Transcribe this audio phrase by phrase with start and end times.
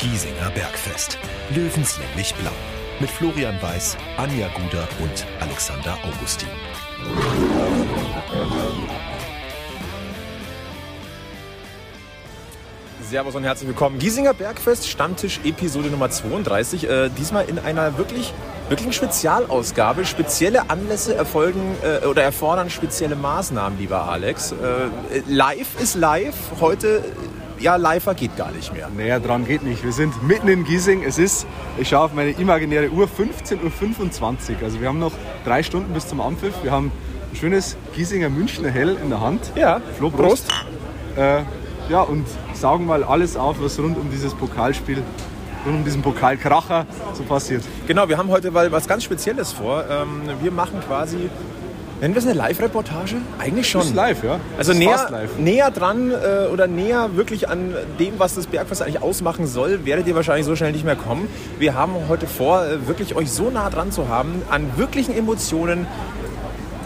[0.00, 1.18] Giesinger Bergfest.
[1.54, 2.52] Löwenslänglich blau.
[3.00, 6.48] Mit Florian Weiß, Anja Guder und Alexander Augustin.
[13.02, 13.98] Servus und herzlich willkommen.
[13.98, 16.88] Giesinger Bergfest, Stammtisch Episode Nummer 32.
[16.88, 18.32] Äh, diesmal in einer wirklich,
[18.70, 20.06] wirklichen Spezialausgabe.
[20.06, 24.52] Spezielle Anlässe erfolgen äh, oder erfordern spezielle Maßnahmen, lieber Alex.
[24.52, 26.36] Äh, live ist live.
[26.58, 27.04] Heute,
[27.60, 28.88] ja, live geht gar nicht mehr.
[28.88, 29.84] Näher dran geht nicht.
[29.84, 31.02] Wir sind mitten in Giesing.
[31.02, 31.46] Es ist,
[31.78, 34.56] ich schaue auf meine imaginäre Uhr, 15.25 Uhr.
[34.62, 35.12] Also wir haben noch
[35.44, 36.54] drei Stunden bis zum Anpfiff.
[36.62, 36.90] Wir haben
[37.32, 39.52] ein schönes Giesinger Münchner Hell in der Hand.
[39.54, 40.48] Ja, Flo, Prost.
[41.16, 41.42] Äh,
[41.90, 45.02] ja, und saugen mal alles auf, was rund um dieses Pokalspiel,
[45.66, 47.62] rund um diesen Pokalkracher so passiert.
[47.86, 49.84] Genau, wir haben heute mal was ganz Spezielles vor.
[49.90, 51.28] Ähm, wir machen quasi,
[52.00, 53.16] nennen wir es eine Live-Reportage?
[53.38, 53.82] Eigentlich schon.
[53.82, 54.40] Ist live, ja.
[54.58, 55.38] Also näher, live.
[55.38, 60.06] näher dran äh, oder näher wirklich an dem, was das Bergfest eigentlich ausmachen soll, werdet
[60.06, 61.28] ihr wahrscheinlich so schnell nicht mehr kommen.
[61.58, 65.86] Wir haben heute vor, äh, wirklich euch so nah dran zu haben, an wirklichen Emotionen,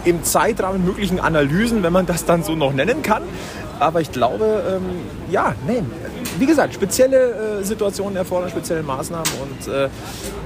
[0.03, 3.23] im Zeitrahmen möglichen Analysen, wenn man das dann so noch nennen kann.
[3.79, 4.83] Aber ich glaube, ähm,
[5.31, 5.81] ja, nee,
[6.39, 9.27] wie gesagt, spezielle äh, Situationen erfordern spezielle Maßnahmen.
[9.41, 9.89] Und äh,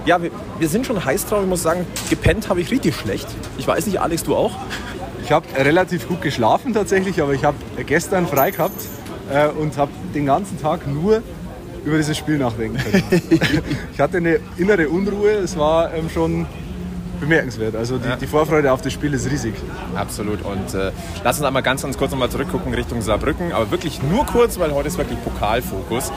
[0.06, 1.42] ja, wir, wir sind schon heiß drauf.
[1.42, 3.28] Ich muss sagen, gepennt habe ich richtig schlecht.
[3.58, 4.52] Ich weiß nicht, Alex, du auch?
[5.24, 8.82] Ich habe relativ gut geschlafen tatsächlich, aber ich habe gestern frei gehabt
[9.32, 11.22] äh, und habe den ganzen Tag nur
[11.86, 13.04] über dieses Spiel nachdenken können.
[13.94, 16.46] ich hatte eine innere Unruhe, es war ähm, schon
[17.20, 17.76] bemerkenswert.
[17.76, 18.16] Also die, Ja.
[18.16, 19.54] die Vorfreude auf das Spiel ist riesig.
[19.96, 20.42] Absolut.
[20.44, 20.92] Und äh,
[21.24, 23.52] lass uns einmal ganz, ganz kurz nochmal zurückgucken Richtung Saarbrücken.
[23.54, 26.12] Aber wirklich nur kurz, weil heute ist wirklich Pokalfokus.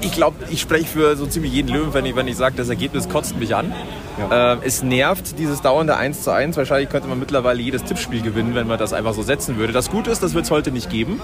[0.00, 2.68] Ich glaube, ich spreche für so ziemlich jeden Löwen, wenn ich, wenn ich sage, das
[2.68, 3.72] Ergebnis kotzt mich an.
[4.18, 4.52] Ja.
[4.52, 6.56] Ähm, es nervt, dieses dauernde 1 zu 1.
[6.56, 9.72] Wahrscheinlich könnte man mittlerweile jedes Tippspiel gewinnen, wenn man das einfach so setzen würde.
[9.72, 11.20] Das Gute ist, das wird es heute nicht geben.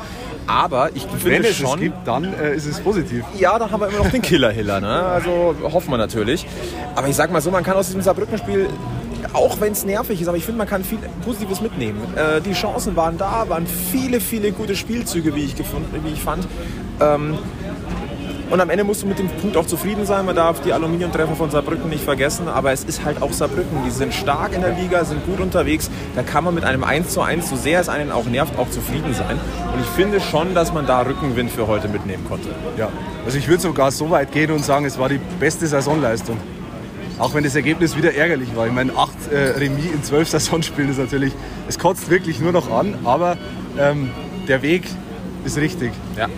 [0.46, 1.74] Aber ich Wenn finde es schon...
[1.74, 3.24] es gibt, dann äh, ist es positiv.
[3.38, 4.80] Ja, da haben wir immer noch den Killer-Hiller.
[4.80, 5.02] Ne?
[5.12, 6.46] Also hoffen wir natürlich.
[6.94, 8.68] Aber ich sag mal so, man kann aus diesem Saarbrücken-Spiel,
[9.32, 12.00] auch wenn es nervig ist, aber ich finde, man kann viel Positives mitnehmen.
[12.16, 16.22] Äh, die Chancen waren da, waren viele, viele gute Spielzüge, wie ich, gefunden, wie ich
[16.22, 16.46] fand.
[17.00, 17.38] Ähm,
[18.52, 20.26] und am Ende musst du mit dem Punkt auch zufrieden sein.
[20.26, 22.48] Man darf die Aluminiumtreffer von Saarbrücken nicht vergessen.
[22.48, 23.78] Aber es ist halt auch Saarbrücken.
[23.86, 25.90] Die sind stark in der Liga, sind gut unterwegs.
[26.14, 28.68] Da kann man mit einem 1 zu 1, so sehr es einen auch nervt, auch
[28.68, 29.40] zufrieden sein.
[29.72, 32.50] Und ich finde schon, dass man da Rückenwind für heute mitnehmen konnte.
[32.76, 32.90] Ja.
[33.24, 36.36] Also ich würde sogar so weit gehen und sagen, es war die beste Saisonleistung.
[37.18, 38.66] Auch wenn das Ergebnis wieder ärgerlich war.
[38.66, 41.32] Ich meine, acht äh, Remis in zwölf Saisonspielen ist natürlich,
[41.68, 43.38] es kotzt wirklich nur noch an, aber
[43.78, 44.10] ähm,
[44.46, 44.82] der Weg
[45.46, 45.92] ist richtig.
[46.18, 46.28] Ja.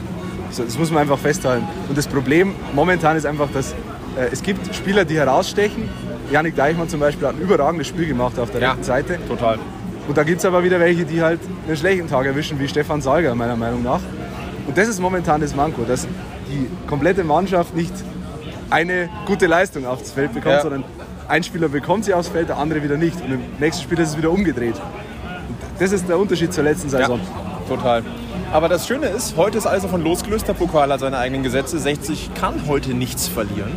[0.54, 1.66] So, Das muss man einfach festhalten.
[1.88, 3.72] Und das Problem momentan ist einfach, dass
[4.16, 5.88] äh, es gibt Spieler, die herausstechen.
[6.30, 8.68] Janik Deichmann zum Beispiel hat ein überragendes Spiel gemacht auf der Ja.
[8.70, 9.18] rechten Seite.
[9.28, 9.58] Total.
[10.06, 13.00] Und da gibt es aber wieder welche, die halt einen schlechten Tag erwischen, wie Stefan
[13.02, 14.00] Salger, meiner Meinung nach.
[14.66, 16.06] Und das ist momentan das Manko, dass
[16.48, 17.92] die komplette Mannschaft nicht
[18.70, 20.62] eine gute Leistung aufs Feld bekommt, Ja.
[20.62, 20.84] sondern
[21.28, 23.20] ein Spieler bekommt sie aufs Feld, der andere wieder nicht.
[23.20, 24.74] Und im nächsten Spiel ist es wieder umgedreht.
[24.76, 27.18] Und das ist der Unterschied zur letzten Saison.
[27.68, 28.02] total.
[28.54, 30.46] Aber das Schöne ist, heute ist alles davon losgelöst.
[30.46, 31.76] Der Pokal hat seine eigenen Gesetze.
[31.76, 33.72] 60 kann heute nichts verlieren.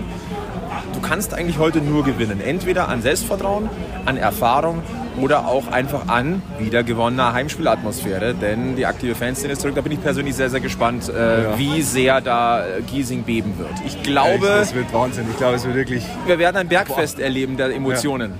[0.93, 2.41] Du kannst eigentlich heute nur gewinnen.
[2.41, 3.71] Entweder an Selbstvertrauen,
[4.05, 4.83] an Erfahrung
[5.19, 8.35] oder auch einfach an wiedergewonnener Heimspielatmosphäre.
[8.35, 9.73] Denn die aktive Fanszene ist zurück.
[9.73, 11.57] Da bin ich persönlich sehr, sehr gespannt, äh, Ja.
[11.57, 13.71] wie sehr da äh, Giesing beben wird.
[13.83, 15.25] Ich glaube, Das wird Wahnsinn.
[15.31, 16.03] Ich glaube, es wird wirklich.
[16.27, 18.33] wir werden ein Bergfest erleben der Emotionen.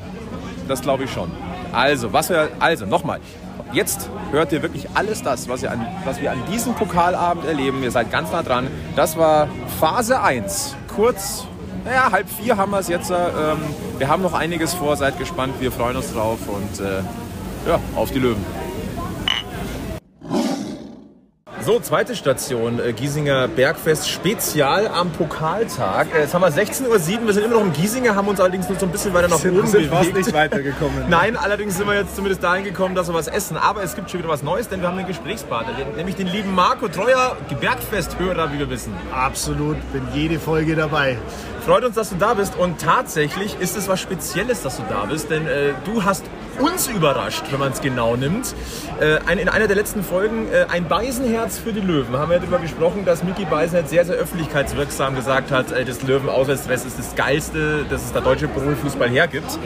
[0.68, 1.32] Das glaube ich schon.
[1.74, 3.22] Also, was wir, also nochmal.
[3.74, 7.84] Jetzt hört ihr wirklich alles das, was, an, was wir an diesem Pokalabend erleben.
[7.84, 8.68] Ihr seid ganz nah dran.
[8.96, 9.48] Das war
[9.80, 10.76] Phase 1.
[10.96, 11.46] Kurz,
[11.86, 13.12] naja, halb vier haben wir es jetzt.
[13.12, 13.18] Ähm,
[13.98, 14.96] wir haben noch einiges vor.
[14.98, 15.56] Seid gespannt.
[15.60, 16.40] Wir freuen uns drauf.
[16.48, 17.02] Und äh,
[17.68, 18.67] ja, auf die Löwen.
[21.68, 26.08] So, zweite Station, äh, Giesinger Bergfest Spezial am Pokaltag.
[26.16, 28.70] Äh, Jetzt haben wir 16.07 Uhr, wir sind immer noch im Giesinger, haben uns allerdings
[28.70, 30.16] nur so ein bisschen weiter nach oben sind bewegt.
[30.16, 31.04] nicht weitergekommen.
[31.10, 33.58] Nein, allerdings sind wir jetzt zumindest dahin gekommen, dass wir was essen.
[33.58, 36.56] Aber es gibt schon wieder was Neues, denn wir haben einen Gesprächspartner, nämlich den lieben
[36.56, 38.94] Marco, treuer Bergfesthörer, wie wir wissen.
[39.14, 41.18] Absolut, bin jede Folge dabei.
[41.66, 45.04] Freut uns, dass du da bist und tatsächlich ist es was Spezielles, dass du da
[45.04, 46.24] bist, denn äh, du hast
[46.60, 48.54] uns überrascht, wenn man es genau nimmt.
[49.00, 52.18] Äh, ein, in einer der letzten Folgen äh, ein Beisenherz für die Löwen.
[52.18, 56.86] Haben wir darüber gesprochen, dass Mickey Beisenherz sehr, sehr öffentlichkeitswirksam gesagt hat, äh, das Löwen-Auswärtsdress
[56.86, 59.58] ist das Geilste, das es der deutsche Profifußball hergibt.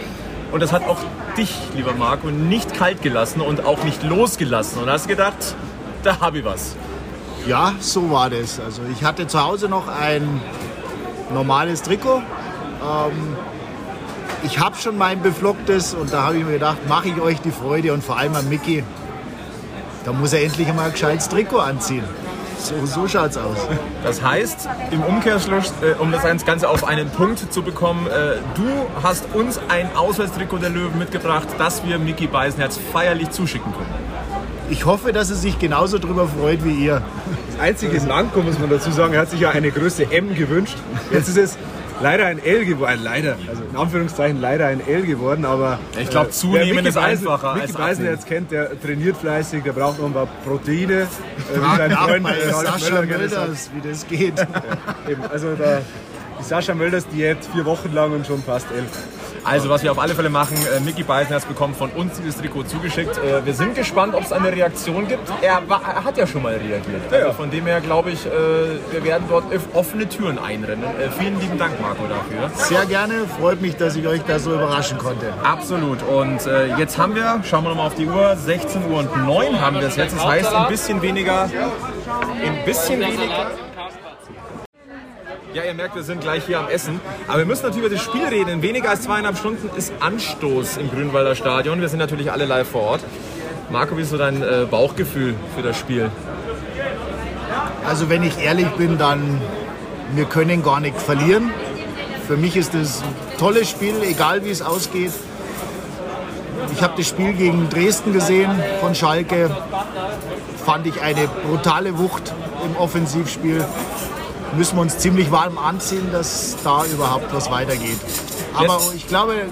[0.51, 0.97] Und das hat auch
[1.37, 4.81] dich, lieber Marco, nicht kalt gelassen und auch nicht losgelassen.
[4.81, 5.55] Und hast gedacht,
[6.03, 6.75] da habe ich was.
[7.47, 8.59] Ja, so war das.
[8.59, 10.41] Also ich hatte zu Hause noch ein
[11.33, 12.17] normales Trikot.
[12.17, 13.37] Ähm,
[14.43, 17.51] ich habe schon mein beflocktes und da habe ich mir gedacht, mache ich euch die
[17.51, 18.83] Freude und vor allem an Mickey.
[20.05, 22.03] Da muss er endlich mal ein gescheites Trikot anziehen.
[22.57, 23.57] So, so schaut's aus.
[24.03, 28.67] Das heißt, im Umkehrschluss, äh, um das Ganze auf einen Punkt zu bekommen, äh, du
[29.01, 33.89] hast uns ein Auswärtstrikot der Löwen mitgebracht, das wir Mickey Beisenherz feierlich zuschicken können.
[34.69, 37.01] Ich hoffe, dass er sich genauso drüber freut wie ihr.
[37.51, 40.77] Das einzige Manko, muss man dazu sagen, er hat sich ja eine Größe M gewünscht.
[41.11, 41.57] Jetzt ist es
[42.01, 42.99] leider ein L geworden.
[43.03, 46.87] Leider, also in Anführungszeichen leider ein L geworden, aber Ich glaube, äh, zunehmen wer Mickey
[46.89, 48.15] ist Beisen- einfacher Mickey als Beisen abnehmen.
[48.15, 50.93] jetzt kennt, der trainiert fleißig, der braucht noch ein paar Proteine.
[51.03, 51.05] Äh,
[51.55, 54.33] wie sein Freund, bei äh, Sascha Möller wie das geht.
[55.09, 55.81] Eben, also da,
[56.41, 58.89] die Sascha Mölders Diät vier Wochen lang und schon fast elf.
[59.43, 62.63] Also, was wir auf alle Fälle machen, äh, Mickey Beisenherz bekommt von uns dieses Trikot
[62.63, 63.17] zugeschickt.
[63.17, 65.31] Äh, wir sind gespannt, ob es eine Reaktion gibt.
[65.41, 67.01] Er, war, er hat ja schon mal reagiert.
[67.11, 68.29] Also von dem her glaube ich, äh,
[68.91, 70.83] wir werden dort offene Türen einrennen.
[70.83, 72.51] Äh, vielen lieben Dank, Marco, dafür.
[72.55, 75.33] Sehr gerne, freut mich, dass ich euch da so überraschen konnte.
[75.43, 76.03] Absolut.
[76.03, 79.59] Und äh, jetzt haben wir, schauen wir nochmal auf die Uhr, 16 Uhr und 9
[79.59, 80.15] haben wir es jetzt.
[80.15, 83.51] Das heißt, ein bisschen weniger, ein bisschen weniger.
[85.53, 87.01] Ja, ihr merkt, wir sind gleich hier am Essen.
[87.27, 88.49] Aber wir müssen natürlich über das Spiel reden.
[88.49, 91.81] In weniger als zweieinhalb Stunden ist Anstoß im Grünwalder Stadion.
[91.81, 93.01] Wir sind natürlich alle live vor Ort.
[93.69, 96.09] Marco, wie ist so dein äh, Bauchgefühl für das Spiel?
[97.85, 99.41] Also wenn ich ehrlich bin, dann
[100.15, 101.51] wir können gar nicht verlieren.
[102.27, 105.11] Für mich ist es ein tolles Spiel, egal wie es ausgeht.
[106.73, 109.53] Ich habe das Spiel gegen Dresden gesehen von Schalke.
[110.65, 112.33] Fand ich eine brutale Wucht
[112.65, 113.65] im Offensivspiel.
[114.55, 117.99] Müssen wir uns ziemlich warm anziehen, dass da überhaupt was weitergeht.
[118.53, 119.45] Aber ich glaube,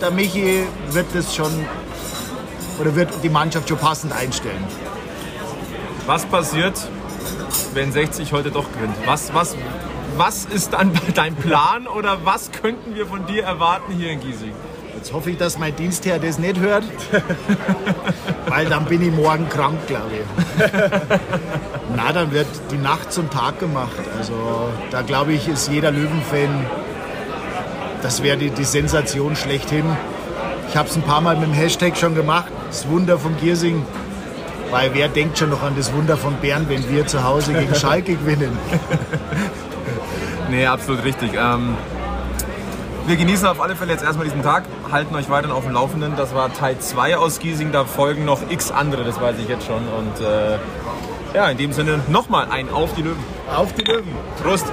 [0.00, 1.50] der Michi wird das schon
[2.78, 4.62] oder wird die Mannschaft schon passend einstellen.
[6.04, 6.74] Was passiert,
[7.72, 8.94] wenn 60 heute doch gewinnt?
[9.06, 9.56] Was, was,
[10.16, 14.52] was ist dann dein Plan oder was könnten wir von dir erwarten hier in Giesing?
[14.96, 16.84] Jetzt hoffe ich, dass mein Dienstherr das nicht hört,
[18.48, 20.64] weil dann bin ich morgen krank, glaube ich.
[21.96, 23.92] Na, dann wird die Nacht zum Tag gemacht.
[24.18, 26.66] Also da glaube ich, ist jeder Löwenfan,
[28.02, 29.84] das wäre die, die Sensation schlechthin.
[30.70, 33.84] Ich habe es ein paar Mal mit dem Hashtag schon gemacht, das Wunder von Giersing.
[34.70, 37.74] Weil wer denkt schon noch an das Wunder von Bern, wenn wir zu Hause gegen
[37.76, 38.58] Schalke gewinnen?
[40.50, 41.32] Nee, absolut richtig.
[41.34, 41.76] Ähm,
[43.06, 46.16] wir genießen auf alle Fälle jetzt erstmal diesen Tag, halten euch weiterhin auf dem Laufenden.
[46.16, 49.66] Das war Teil 2 aus Giesing, da folgen noch x andere, das weiß ich jetzt
[49.66, 49.82] schon.
[49.88, 50.58] Und äh,
[51.34, 53.22] ja, in dem Sinne nochmal ein Auf die Löwen.
[53.54, 54.12] Auf die Löwen!
[54.42, 54.66] Prost!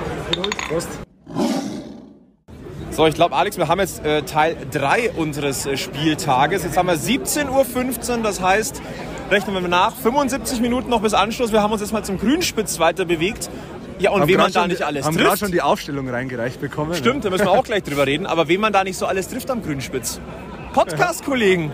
[0.67, 0.89] Prost.
[2.89, 6.63] So, ich glaube, Alex, wir haben jetzt äh, Teil 3 unseres äh, Spieltages.
[6.63, 8.81] Jetzt haben wir 17.15 Uhr, das heißt,
[9.29, 11.51] rechnen wir nach, 75 Minuten noch bis Anschluss.
[11.51, 13.49] Wir haben uns jetzt mal zum Grünspitz weiter bewegt.
[13.99, 15.39] Ja, und Haben wen man da nicht alles haben gerade trifft.
[15.41, 16.93] schon die Aufstellung reingereicht bekommen.
[16.95, 18.25] Stimmt, da müssen wir auch gleich drüber reden.
[18.25, 20.19] Aber wen man da nicht so alles trifft am Grünspitz.
[20.73, 21.71] Podcast-Kollegen.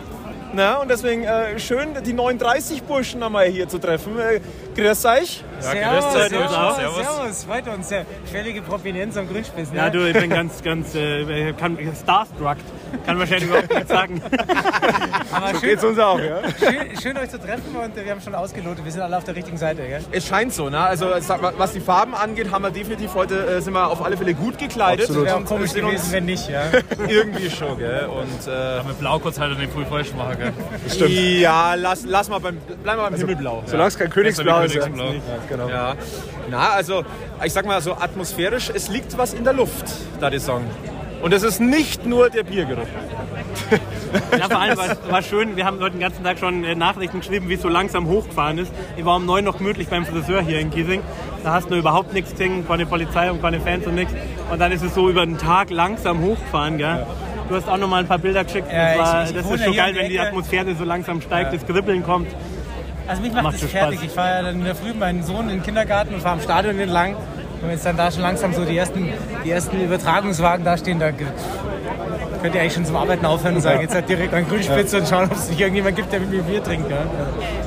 [0.53, 4.17] Na, und deswegen äh, schön, die 39 Burschen einmal hier zu treffen.
[4.19, 4.39] Äh,
[4.75, 5.43] grüß euch.
[5.59, 6.95] Servus, Servus, servus, servus.
[6.95, 7.89] servus, freut uns.
[7.89, 8.01] Ja,
[8.31, 9.71] völlige Prominenz am Grünspitz.
[9.71, 9.77] Ne?
[9.77, 12.57] Ja, du, ich bin ganz, ganz äh, kann, starstruck.
[13.05, 14.21] Kann wahrscheinlich überhaupt nichts sagen.
[15.31, 16.41] Aber schön, Geht's uns auch, ja?
[16.57, 18.83] schön, schön euch zu treffen und äh, wir haben schon ausgelotet.
[18.83, 19.83] Wir sind alle auf der richtigen Seite.
[19.83, 20.01] Gell?
[20.11, 20.79] Es scheint so, ne?
[20.79, 24.33] Also was die Farben angeht, haben wir definitiv heute äh, sind wir auf alle Fälle
[24.33, 25.05] gut gekleidet.
[25.05, 25.27] Absolut.
[25.27, 26.49] Wäre komisch gewesen, wenn nicht.
[26.49, 26.63] Ja.
[27.07, 28.07] irgendwie schon, gell?
[28.07, 31.09] Und äh, Mit Blau kurz halt den Full falsch machen, gell?
[31.09, 33.63] ja, lass, lass mal beim, bleib mal beim Himmelblau.
[33.65, 34.73] Solange es kein Königsblau ist.
[34.73, 35.11] Königsblau.
[35.11, 35.69] Ja, genau.
[35.69, 35.95] Ja.
[36.49, 37.03] Na, also
[37.43, 39.85] ich sag mal so atmosphärisch, es liegt was in der Luft,
[40.19, 40.63] da die Song.
[41.21, 42.87] Und es ist nicht nur der Biergeruch.
[44.37, 46.75] Ja, vor allem war es war schön, wir haben heute den ganzen Tag schon äh,
[46.75, 48.71] Nachrichten geschrieben, wie es so langsam hochgefahren ist.
[48.95, 51.01] Ich war um neun noch gemütlich beim Friseur hier in Giesing.
[51.43, 54.13] Da hast du überhaupt nichts gesehen, keine Polizei und keine Fans und nichts.
[54.49, 57.05] Und dann ist es so über den Tag langsam hochgefahren, gell?
[57.49, 58.67] Du hast auch noch mal ein paar Bilder geschickt.
[58.71, 60.19] Ja, das war, ich- ich das ist hier geil, wenn die.
[60.19, 62.27] Atmosphäre so langsam steigt, das Kribbeln kommt.
[63.07, 63.95] Also mich macht, Macht das schon fertig.
[63.99, 64.07] Spaß.
[64.07, 66.41] Ich fahre ja dann in der Früh meinen Sohn in den Kindergarten und fahre am
[66.41, 67.15] Stadion entlang.
[67.15, 69.09] Und wenn jetzt dann da schon langsam so die ersten,
[69.43, 73.81] die ersten Übertragungswagen da stehen, da könnt ihr eigentlich schon zum Arbeiten aufhören und sagen,
[73.81, 76.43] jetzt halt direkt an Grünspitze und schauen, ob es nicht irgendjemand gibt, der mit mir
[76.43, 76.89] Bier trinkt.
[76.89, 76.97] Ja?
[76.97, 77.03] Ja,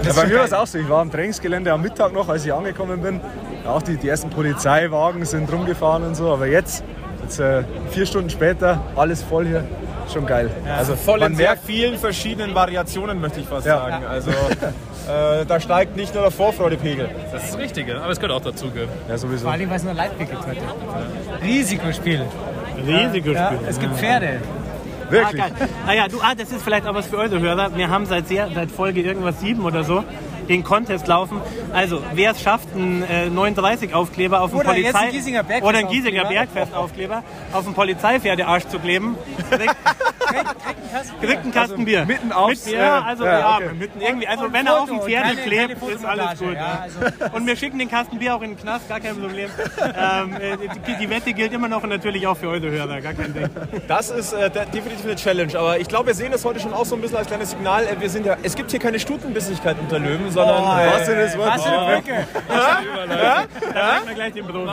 [0.05, 0.79] bei schon mir war es auch so.
[0.79, 3.21] Ich war am Trainingsgelände am Mittag noch, als ich angekommen bin.
[3.67, 6.33] Auch die, die ersten Polizeiwagen sind rumgefahren und so.
[6.33, 6.85] Aber jetzt,
[7.33, 9.65] jetzt äh, vier Stunden später, alles voll hier.
[10.13, 10.51] Schon geil.
[10.77, 13.79] also Voll man in sehr merkt, vielen verschiedenen Variationen, möchte ich fast Ja.
[13.79, 14.05] sagen.
[14.05, 17.09] Also äh, da steigt nicht nur der Vorfreudepegel.
[17.33, 18.67] Das ist richtig, aber es gehört auch dazu,
[19.09, 19.45] ja, sowieso.
[19.45, 20.61] Vor allem, weil es nur Leitbier gibt heute.
[21.43, 22.23] Risikospiel.
[22.87, 23.59] Riesiges Ja, Spiel.
[23.69, 24.41] es gibt Pferde.
[24.41, 25.43] Ah, Wirklich.
[25.43, 25.53] geil.
[25.87, 27.75] Ah ja, du, ah, das ist vielleicht auch was für eure Hörer.
[27.77, 30.05] Wir haben seit, sehr, seit Folge irgendwas sieben oder so
[30.49, 31.41] den Contest laufen.
[31.73, 35.11] Also, wer es schafft, einen äh, 39-Aufkleber auf dem Polizei...
[35.11, 36.47] Giesinger Bergfest- Oder einen Giesinger Aufkleber.
[36.47, 37.23] Bergfest-Aufkleber
[37.53, 39.17] auf dem Polizeipferdearsch zu kleben,
[39.51, 39.75] kriegt,
[41.21, 42.05] Kriegt einen Kasten Bier.
[42.05, 43.71] Mitten aufs, Mit, ja, äh, also ja, ja, okay.
[43.79, 46.55] mitten irgendwie, also Und wenn er auf dem Pferd klebt, keine ist alles gut.
[46.55, 46.87] ja,
[47.21, 47.27] ja.
[47.33, 49.49] Und wir schicken den Kasten Bier auch in den Knast, gar kein Problem.
[49.81, 50.57] ähm, äh,
[50.87, 53.49] die, die Wette gilt immer noch und natürlich auch für eure Hörer, gar kein Ding.
[53.89, 55.59] Das ist äh, de- definitiv eine Challenge.
[55.59, 57.85] Aber ich glaube, wir sehen das heute schon auch so ein bisschen als kleines Signal.
[57.85, 60.79] Äh, Wir sind ja, es gibt hier keine Stutenbissigkeit unter Löwen, sondern.
[60.79, 61.49] äh, Was denn das Wort?
[61.55, 62.27] Was für eine Brücke.
[62.49, 62.75] Da
[63.97, 64.67] kriegen wir gleich den Profi.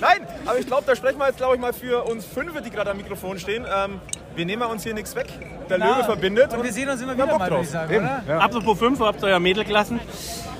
[0.00, 2.70] Nein, aber ich glaube, da sprechen wir jetzt, glaube ich, mal für uns Fünfe, die
[2.70, 3.66] gerade am Mikrofon stehen.
[3.72, 4.00] Ähm,
[4.34, 5.26] wir nehmen uns hier nichts weg.
[5.68, 6.54] Der Löwe verbindet.
[6.54, 7.64] Und wir sehen uns immer wir wieder Bock mal, würde drauf.
[7.64, 8.22] ich sagen, Eben, oder?
[8.26, 8.38] ja.
[8.38, 10.00] Apropos 5, habt ihr euer Mädel gelassen?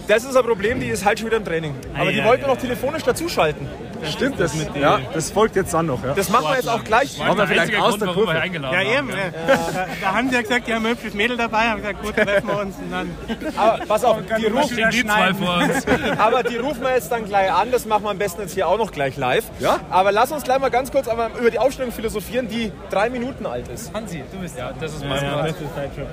[0.08, 1.74] Das ist ein Problem, die ist halt schon wieder im Training.
[1.94, 2.48] Aber Ei, die ei, wollten ei.
[2.48, 3.66] noch telefonisch dazuschalten.
[4.04, 4.52] Stimmt das?
[4.74, 6.02] Ja, das folgt jetzt dann noch.
[6.04, 6.14] Ja.
[6.14, 7.18] Das machen wir jetzt auch gleich.
[7.18, 8.32] Machen wir vielleicht aus der Kurve.
[8.34, 9.10] Ja, eben.
[9.10, 9.14] äh,
[9.46, 11.68] Da, da haben sie ja gesagt, die haben ein hübsches Mädel dabei.
[11.70, 12.76] Haben gesagt, gut, treffen wir uns.
[12.76, 13.10] Und dann
[13.56, 15.86] Aber pass auf, die rufen, Die zwei vor uns.
[16.18, 17.70] aber die rufen wir jetzt dann gleich an.
[17.70, 19.44] Das machen wir am besten jetzt hier auch noch gleich live.
[19.58, 19.78] Ja?
[19.90, 23.46] Aber lass uns gleich mal ganz kurz aber über die Aufstellung philosophieren, die drei Minuten
[23.46, 23.92] alt ist.
[23.92, 24.72] Hansi, du bist ja.
[24.80, 26.06] Das ist mein ja, das ist schon.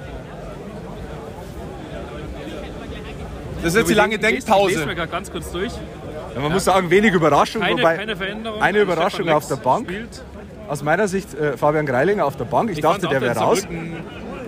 [3.63, 4.85] Das ist jetzt die lange Ich lese mir Denkpause.
[4.95, 5.71] gerade ganz kurz durch.
[6.35, 7.61] Ja, man muss sagen, wenig Überraschung.
[7.61, 8.61] Keine, wobei keine Veränderung.
[8.61, 9.87] eine Überraschung auf der Bank.
[9.89, 10.23] Spielt.
[10.67, 12.69] aus meiner Sicht äh, Fabian Greilinger auf der Bank.
[12.71, 13.67] Ich, dachte, fand der wäre raus.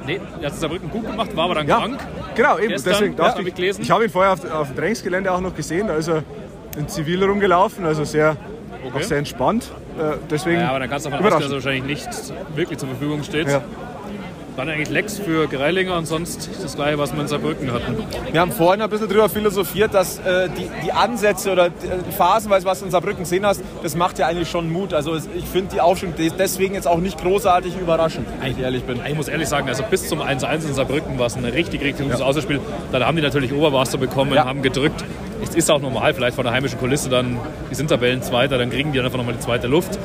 [0.06, 2.00] Nee, er hat Saarbrücken gut gemacht, war aber dann Ja, krank.
[2.36, 2.70] genau, eben.
[2.70, 3.82] Gestern, Deswegen dachte ich, ich gelesen.
[3.84, 5.88] ich habe ihn vorher auf, auf dem Trainingsgelände auch noch gesehen.
[5.88, 6.24] Da ist er
[6.78, 8.36] in Zivil rumgelaufen, also sehr,
[8.96, 9.70] auch sehr entspannt.
[10.00, 12.10] Äh, deswegen Ja, aber dann kannst du davon ausgehen, dass er wahrscheinlich nicht
[12.56, 13.50] wirklich zur Verfügung steht.
[13.50, 13.62] Ja.
[14.60, 17.96] Dann eigentlich Lex für Greilinger und sonst das gleiche, was wir in Saarbrücken hatten.
[18.30, 21.92] Wir haben vorhin ein bisschen darüber philosophiert, dass äh, die, die Ansätze oder die, äh,
[22.18, 24.94] phasenweise, was du in Saarbrücken gesehen hast, das macht ja eigentlich schon Mut.
[24.94, 28.84] Also ich finde die Aufstellung des- deswegen jetzt auch nicht großartig überraschend, wenn ich ehrlich
[28.84, 29.00] bin.
[29.08, 32.06] Ich muss ehrlich sagen, also bis zum 1-1 in Saarbrücken war es ein richtig, richtig
[32.08, 32.60] gutes Außerspiel.
[32.92, 34.44] Dann haben die natürlich Oberwasser bekommen, Ja.
[34.44, 35.06] haben gedrückt.
[35.42, 37.38] Es ist auch normal, vielleicht von der heimischen Kulisse dann,
[37.72, 39.98] die sind Tabellenzweiter, dann kriegen die einfach nochmal die zweite Luft.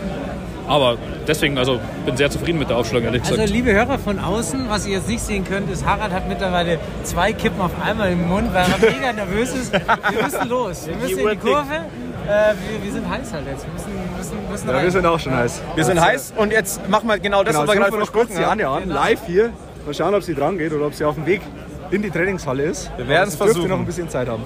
[0.66, 0.96] Aber
[1.28, 3.50] deswegen, also bin sehr zufrieden mit der Aufstellung, ehrlich Also gesagt.
[3.50, 7.32] liebe Hörer von außen, was ihr jetzt nicht sehen könnt, ist, Harald hat mittlerweile zwei
[7.32, 9.72] Kippen auf einmal im Mund, weil er mega nervös ist.
[9.72, 10.86] Wir müssen los.
[10.86, 11.74] Wir müssen in die Kurve.
[11.74, 13.66] Äh, wir, wir sind heiß halt jetzt.
[13.66, 14.84] Wir müssen, müssen, müssen Ja, rein.
[14.84, 15.60] wir sind auch schon heiß.
[15.74, 18.12] Wir sind heiß und jetzt machen wir genau das, Genau, was wir gerade wir noch
[18.12, 18.80] kurz versprochen die haben.
[18.80, 19.50] Anja an, live hier.
[19.84, 21.42] Mal schauen, ob sie dran geht oder ob sie auf dem Weg
[21.90, 22.90] in die Trainingshalle ist.
[22.96, 23.68] Wir werden es dürfte versuchen.
[23.70, 24.44] noch ein bisschen Zeit haben.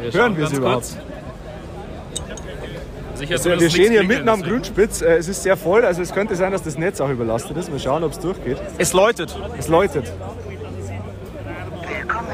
[0.00, 0.86] Wir Hören wir sie überhaupt?
[0.86, 0.96] kurz.
[3.22, 5.00] Sicher, Also, wir stehen hier mitten am Grünspitz.
[5.02, 7.70] Äh, Es ist sehr voll, also es könnte sein, dass das Netz auch überlastet ist.
[7.70, 8.58] Mal schauen, ob es durchgeht.
[8.78, 9.36] Es läutet.
[9.58, 10.12] Es läutet.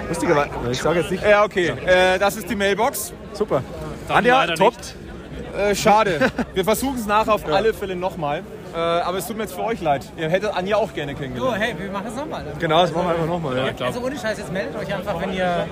[0.09, 1.23] Lustigerweise, ich sage jetzt nicht.
[1.23, 1.73] Ja, okay.
[1.85, 3.13] Äh, das ist die Mailbox.
[3.35, 3.63] Super.
[4.07, 4.75] Dann Anja, leider top.
[4.77, 4.95] nicht.
[5.57, 6.19] Äh, schade.
[6.55, 8.43] Wir versuchen es nachher auf alle Fälle nochmal.
[8.79, 10.05] Äh, aber es tut mir jetzt für euch leid.
[10.17, 11.57] Ihr hättet Anja auch gerne So, kennengelernt.
[11.59, 12.45] hey, wir machen es nochmal.
[12.61, 13.57] Genau, das machen wir einfach nochmal.
[13.57, 13.73] Ja.
[13.73, 13.89] Klar.
[13.89, 15.67] Also ohne Scheiß, jetzt meldet euch einfach, wenn ihr,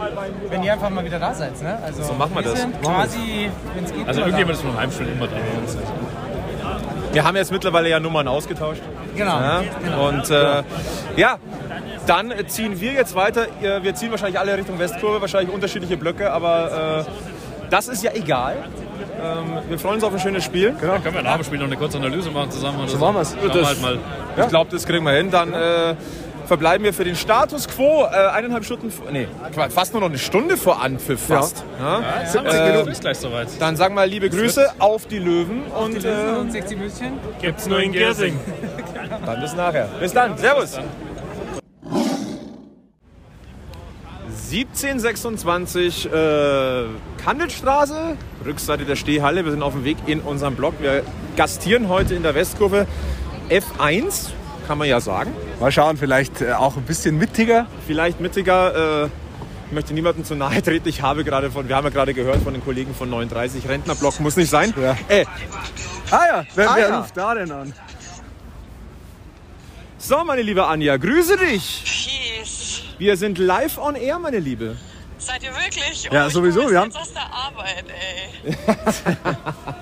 [0.50, 1.62] wenn ihr einfach mal wieder da seid.
[1.62, 1.78] Ne?
[1.84, 2.60] Also, so machen wir das.
[2.60, 5.36] sind quasi, wenn es geht, Also immer irgendjemand ist vom Heimspiel immer da.
[7.12, 8.82] Wir haben jetzt mittlerweile ja Nummern ausgetauscht.
[9.14, 9.38] Genau.
[9.40, 9.62] Ja?
[9.84, 10.08] genau.
[10.08, 10.62] Und äh,
[11.16, 11.38] ja,
[12.06, 13.46] dann ziehen wir jetzt weiter.
[13.60, 17.10] Wir ziehen wahrscheinlich alle Richtung Westkurve, wahrscheinlich unterschiedliche Blöcke, aber äh,
[17.70, 18.56] das ist ja egal.
[19.32, 20.74] Ähm, wir freuen uns auf ein schönes Spiel.
[20.80, 22.78] Dann können wir nach dem Spiel noch eine kurze Analyse machen zusammen.
[22.80, 23.32] Oder so, machen wir's.
[23.32, 23.98] Schauen wir Das- halt mal.
[24.38, 25.30] Ich glaube, das kriegen wir hin.
[25.30, 25.94] Dann äh,
[26.46, 29.26] verbleiben wir für den Status Quo äh, eineinhalb Stunden, vor- nee,
[29.70, 31.64] fast nur noch eine Stunde vor Anpfiff fast.
[31.80, 32.24] Ja.
[32.24, 33.48] 70 Minuten ist gleich soweit.
[33.58, 37.18] Dann sagen wir liebe Grüße auf die Löwen und Die Löwen äh, und 60 Müschen.
[37.40, 38.38] Gibt's nur in Giersing.
[39.24, 39.88] dann bis nachher.
[39.98, 40.36] Bis dann.
[40.38, 40.78] Servus.
[44.50, 46.84] 1726 äh,
[47.24, 49.44] Kandelstraße, Rückseite der Stehhalle.
[49.44, 50.74] Wir sind auf dem Weg in unserem Block.
[50.80, 51.02] Wir
[51.36, 52.86] gastieren heute in der Westkurve
[53.50, 54.28] F1,
[54.68, 55.32] kann man ja sagen.
[55.58, 57.66] Mal schauen, vielleicht äh, auch ein bisschen mittiger.
[57.88, 59.04] Vielleicht mittiger.
[59.04, 59.08] Äh,
[59.66, 60.88] ich möchte niemandem zu nahe treten.
[60.88, 64.20] Ich habe gerade von, wir haben ja gerade gehört von den Kollegen von 39, Rentnerblock
[64.20, 64.72] muss nicht sein.
[64.80, 64.96] Ja.
[65.08, 65.24] Äh,
[66.12, 66.98] Ah ja, wer, Ah wer ja.
[67.00, 67.72] ruft da denn an?
[69.98, 71.82] so, meine liebe Anja, grüße dich.
[72.98, 74.76] Wir sind live on air, meine Liebe.
[75.18, 76.08] Seid ihr wirklich?
[76.10, 78.54] Ja, ich sowieso, wir jetzt aus der Arbeit, ey.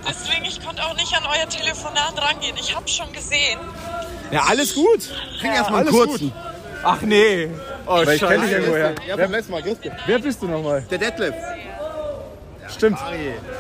[0.09, 2.57] Deswegen, ich konnte auch nicht an euer Telefonat rangehen.
[2.57, 3.59] Ich hab's schon gesehen.
[4.31, 5.11] Ja, alles gut.
[5.41, 6.31] Krieg erstmal einen kurzen.
[6.31, 6.41] gut.
[6.85, 7.49] Ach nee.
[7.87, 8.95] Oh, Weil ich kenne dich irgendwo her.
[9.07, 9.63] Ja, vom letzten Mal.
[10.07, 10.83] Wer bist du nochmal?
[10.91, 11.35] Der Detlef.
[12.69, 12.99] Stimmt.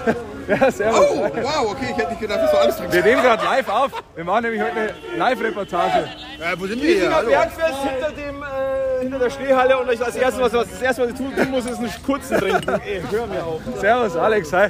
[0.48, 1.00] Ja, servus.
[1.10, 2.94] Oh, wow, okay, ich hätte nicht gedacht, dass du alles trinkst.
[2.94, 3.90] Wir nehmen gerade live auf.
[4.14, 6.08] Wir machen nämlich heute eine Live-Reportage.
[6.38, 7.14] Äh, wo sind wir hier?
[7.14, 7.28] Hallo.
[7.28, 11.02] Bergfest hinter, dem, äh, hinter der Stehhalle und ich als erstes, was, was, das erste,
[11.02, 12.80] was ich tun tun muss, ist einen kurzen trinken.
[12.86, 13.60] Ey, hör mir auf.
[13.80, 14.68] Servus, Alex, hi.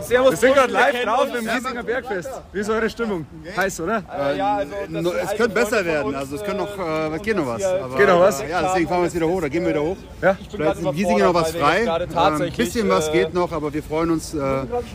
[0.00, 2.30] Servus, Wir sind gerade live drauf im Giesinger Bergfest.
[2.52, 3.26] Wie ist eure Stimmung?
[3.56, 4.02] Heiß, oder?
[4.12, 7.22] Äh, ja, also, No, sind es könnte besser werden, also es könnte noch, äh, es
[7.22, 7.62] geht noch was.
[7.64, 8.40] Aber, Geht noch was?
[8.40, 9.96] Äh, ja, deswegen fahren wir jetzt wieder hoch, da gehen wir wieder hoch.
[10.22, 10.36] Ja.
[10.50, 11.84] Vielleicht ist in Giesing noch was frei.
[11.84, 14.38] Äh, Ein tatsächlich, bisschen was äh, geht noch, aber wir freuen uns, äh,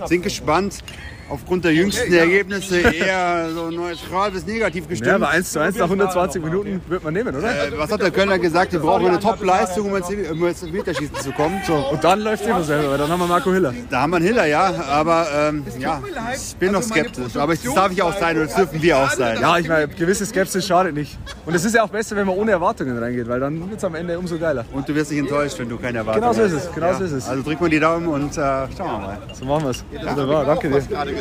[0.06, 0.84] sind gespannt.
[1.30, 5.10] Aufgrund der jüngsten Ergebnisse eher so neutral bis negativ gestimmt.
[5.10, 7.50] Ja, aber 1 zu 1 nach 120 Minuten wird man nehmen, oder?
[7.50, 8.74] Äh, was hat der Kölner gesagt?
[8.74, 11.62] Wir brauchen eine Top-Leistung, um ins, ins Meterschießen zu kommen.
[11.66, 13.74] So, und dann läuft es immer selber, weil dann haben wir Marco Hiller.
[13.90, 14.74] Da haben wir einen Hiller, ja.
[14.90, 16.02] Aber ähm, ja,
[16.36, 17.36] ich bin noch skeptisch.
[17.36, 19.40] Aber das darf ich auch sein und das dürfen wir auch sein.
[19.42, 21.18] Ja, ich meine, gewisse Skepsis schadet nicht.
[21.46, 23.84] Und es ist ja auch besser, wenn man ohne Erwartungen reingeht, weil dann wird es
[23.84, 24.66] am Ende umso geiler.
[24.74, 26.70] Und du wirst nicht enttäuscht, wenn du keine Erwartungen Genau so ist hast.
[26.70, 27.28] es, genau so ist es.
[27.28, 29.18] Also drück mal die Daumen und äh, schauen wir mal.
[29.34, 29.84] So machen wir es.
[29.92, 31.15] Wunderbar, danke dir.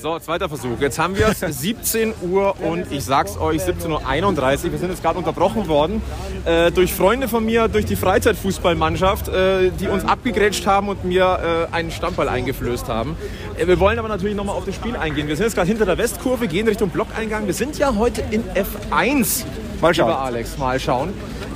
[0.00, 0.78] So, zweiter Versuch.
[0.80, 4.72] Jetzt haben wir es 17 Uhr und ich sag's euch, 17.31 Uhr.
[4.72, 6.02] Wir sind jetzt gerade unterbrochen worden
[6.44, 11.68] äh, durch Freunde von mir, durch die Freizeitfußballmannschaft, äh, die uns abgegrätscht haben und mir
[11.72, 13.16] äh, einen Stammball eingeflößt haben.
[13.56, 15.26] Äh, wir wollen aber natürlich nochmal auf das Spiel eingehen.
[15.26, 17.46] Wir sind jetzt gerade hinter der Westkurve, gehen Richtung Blockeingang.
[17.46, 19.46] Wir sind ja heute in F1.
[19.80, 20.06] Mal schauen.
[20.06, 21.12] Lieber Alex, mal schauen.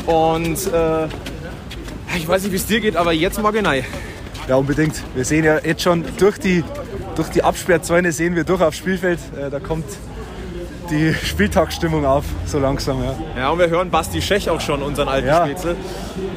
[0.06, 1.06] Und äh,
[2.16, 3.70] ich weiß nicht, wie es dir geht, aber jetzt mal genau.
[4.52, 5.02] Ja, unbedingt.
[5.14, 6.62] Wir sehen ja jetzt schon durch die,
[7.16, 9.18] durch die Absperrzäune sehen wir durch aufs Spielfeld.
[9.34, 9.86] Äh, da kommt
[10.90, 13.02] die Spieltagsstimmung auf, so langsam.
[13.02, 13.14] Ja.
[13.34, 15.46] Ja, und wir hören Basti Schech auch schon, unseren alten Ja.
[15.46, 15.74] Spätzle.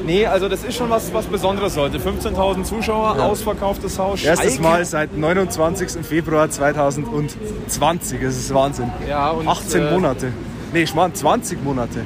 [0.06, 1.98] Nee, also das ist schon was, was Besonderes heute.
[1.98, 4.24] 15.000 Zuschauer, ausverkauftes Haus.
[4.24, 4.62] Erstes Schalke.
[4.62, 6.02] Mal seit 29.
[6.02, 8.22] Februar 2020.
[8.22, 8.90] Das ist Wahnsinn.
[9.06, 10.32] Ja, und, 18 äh, Monate.
[10.72, 12.00] Nee, Schmarrn, 20 Monate.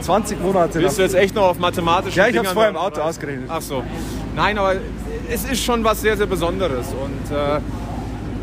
[0.00, 0.78] 20 Monate.
[0.80, 3.00] Bist du jetzt echt noch auf mathematischen Ja, ich hab's Dingern vorher im oder Auto
[3.00, 3.08] was?
[3.08, 3.50] ausgerechnet.
[3.50, 3.82] Ach so.
[4.36, 4.74] Nein, aber
[5.32, 6.88] es ist schon was sehr, sehr Besonderes.
[6.88, 7.58] Und äh,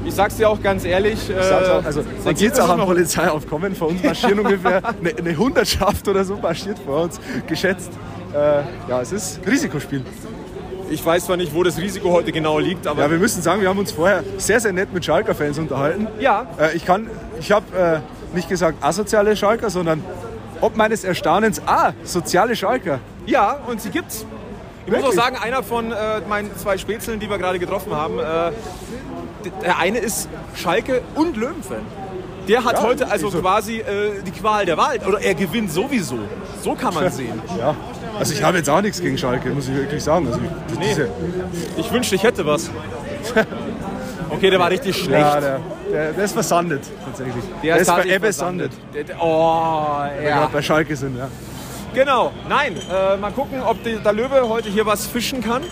[0.05, 1.29] ich sag's dir auch ganz ehrlich.
[1.29, 3.75] Äh, auch, also, man sieht Ergebnis auch am Polizeiaufkommen.
[3.75, 7.91] Vor uns marschieren ungefähr eine, eine Hundertschaft oder so marschiert vor uns, geschätzt.
[8.33, 10.03] Äh, ja, es ist Risikospiel.
[10.89, 13.61] Ich weiß zwar nicht, wo das Risiko heute genau liegt, aber Ja, wir müssen sagen,
[13.61, 16.07] wir haben uns vorher sehr, sehr nett mit Schalker-Fans unterhalten.
[16.19, 16.47] Ja.
[16.59, 17.07] Äh, ich kann,
[17.39, 20.03] ich habe äh, nicht gesagt asoziale Schalker, sondern
[20.59, 22.99] ob meines Erstaunens, ah, soziale Schalker.
[23.27, 24.25] Ja, und sie gibt's.
[24.85, 25.95] Ich muss auch sagen, einer von äh,
[26.27, 28.51] meinen zwei Spätzeln, die wir gerade getroffen haben, äh,
[29.63, 31.77] der eine ist Schalke und Löwenfan.
[32.47, 33.39] Der hat Ja, heute also wieso?
[33.39, 34.99] quasi äh, die Qual der Wahl.
[35.07, 36.17] Oder er gewinnt sowieso.
[36.61, 37.41] So kann man sehen.
[37.57, 37.73] Ja.
[38.19, 40.27] Also ich habe jetzt auch nichts gegen Schalke, muss ich wirklich sagen.
[40.27, 40.85] Also ich, Nee.
[40.89, 41.09] diese,
[41.77, 42.69] Ich wünschte, ich hätte was.
[44.29, 45.11] Okay, der war richtig schlecht.
[45.21, 45.59] ja, der,
[45.91, 47.35] der, der ist versandet tatsächlich.
[47.61, 48.71] Der, ist bei tatsächlich Ebbe versandet.
[48.73, 48.95] sandet.
[48.95, 50.49] Der- der- Oh, Wenn wir ja.
[50.51, 51.27] bei Schalke sind, ja.
[51.93, 52.31] Genau.
[52.49, 55.63] Nein, äh, mal gucken, ob die, der Löwe heute hier was fischen kann.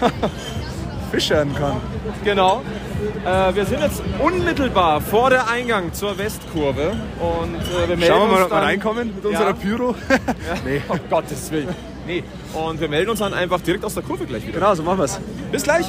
[1.10, 1.76] Fischern kann.
[2.24, 2.62] Genau.
[3.26, 8.30] Äh, wir sind jetzt unmittelbar vor der Eingang zur Westkurve und äh, wir melden Schauen
[8.30, 9.30] wir mal, ob wir reinkommen mit Ja.
[9.30, 9.94] unserer Pyro.
[10.64, 10.80] nee.
[10.88, 11.68] Um Gottes Willen.
[12.06, 12.24] Nee.
[12.54, 14.58] Und wir melden uns dann einfach direkt aus der Kurve gleich wieder.
[14.58, 15.20] Genau, so machen wir es.
[15.50, 15.86] Bis gleich.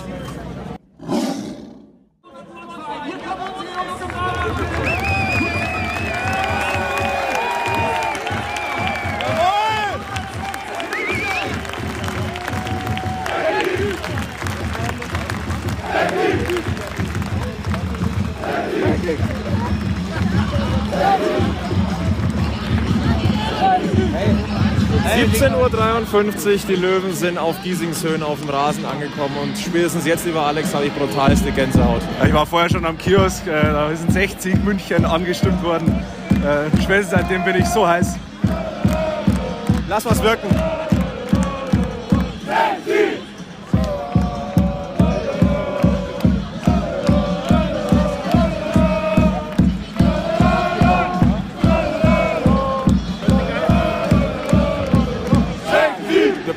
[19.03, 19.17] Hey.
[25.27, 30.45] 17.53 Uhr, die Löwen sind auf Giesingshöhen auf dem Rasen angekommen und spätestens jetzt, lieber
[30.45, 32.01] Alex, habe ich brutalste Gänsehaut.
[32.25, 36.01] Ich war vorher schon am Kiosk, äh, da sind 60 München angestimmt worden.
[36.29, 38.15] Äh, spätestens seitdem bin ich so heiß.
[39.89, 40.47] Lass was wirken.
[42.85, 43.12] Wir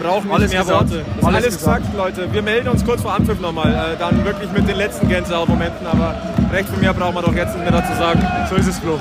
[0.06, 0.90] brauchen nicht Alles mehr gesagt.
[0.90, 1.04] Worte.
[1.22, 2.32] Alles alles gesagt, Leute.
[2.32, 3.72] Wir melden uns kurz vor Anpfiff nochmal.
[3.72, 5.86] Äh, dann wirklich mit den letzten Gänsehautmomenten.
[5.86, 6.14] Aber
[6.52, 8.26] recht von mir brauchen wir doch jetzt nicht mehr dazu sagen.
[8.48, 8.98] So ist es, Flo.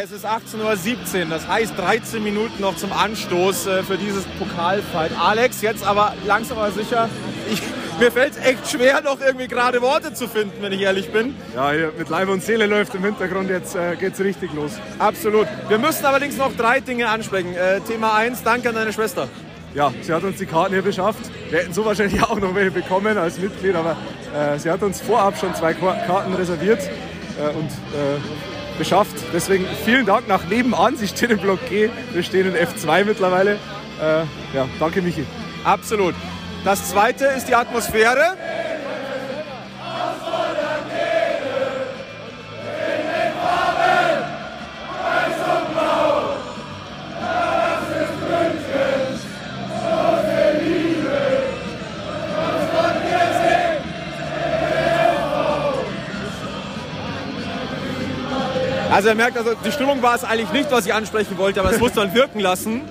[0.00, 5.10] Es ist 18.17 Uhr, das heißt 13 Minuten noch zum Anstoß äh, für dieses Pokalfight.
[5.18, 7.08] Alex, jetzt aber langsam aber sicher.
[7.50, 7.60] Ich,
[7.98, 11.34] mir fällt es echt schwer, noch irgendwie gerade Worte zu finden, wenn ich ehrlich bin.
[11.54, 14.72] Ja, hier mit Leib und Seele läuft im Hintergrund, jetzt äh, geht's richtig los.
[14.98, 15.46] Absolut.
[15.68, 17.54] Wir müssen allerdings noch drei Dinge ansprechen.
[17.54, 19.28] Äh, Thema 1, danke an deine Schwester.
[19.74, 21.30] Ja, sie hat uns die Karten hier beschafft.
[21.50, 23.96] Wir hätten so wahrscheinlich auch noch welche bekommen als Mitglied, aber
[24.34, 26.80] äh, sie hat uns vorab schon zwei Karten reserviert
[27.38, 29.14] äh, und äh, beschafft.
[29.32, 30.96] Deswegen vielen Dank nach nebenan.
[30.96, 33.52] Sie steht im Block G, wir stehen in F2 mittlerweile.
[34.00, 34.20] Äh,
[34.54, 35.24] ja, danke Michi.
[35.64, 36.14] Absolut.
[36.68, 38.36] Das zweite ist die Atmosphäre.
[58.92, 61.72] Also ihr merkt, also die Stimmung war es eigentlich nicht, was ich ansprechen wollte, aber
[61.72, 62.82] es muss man wirken lassen.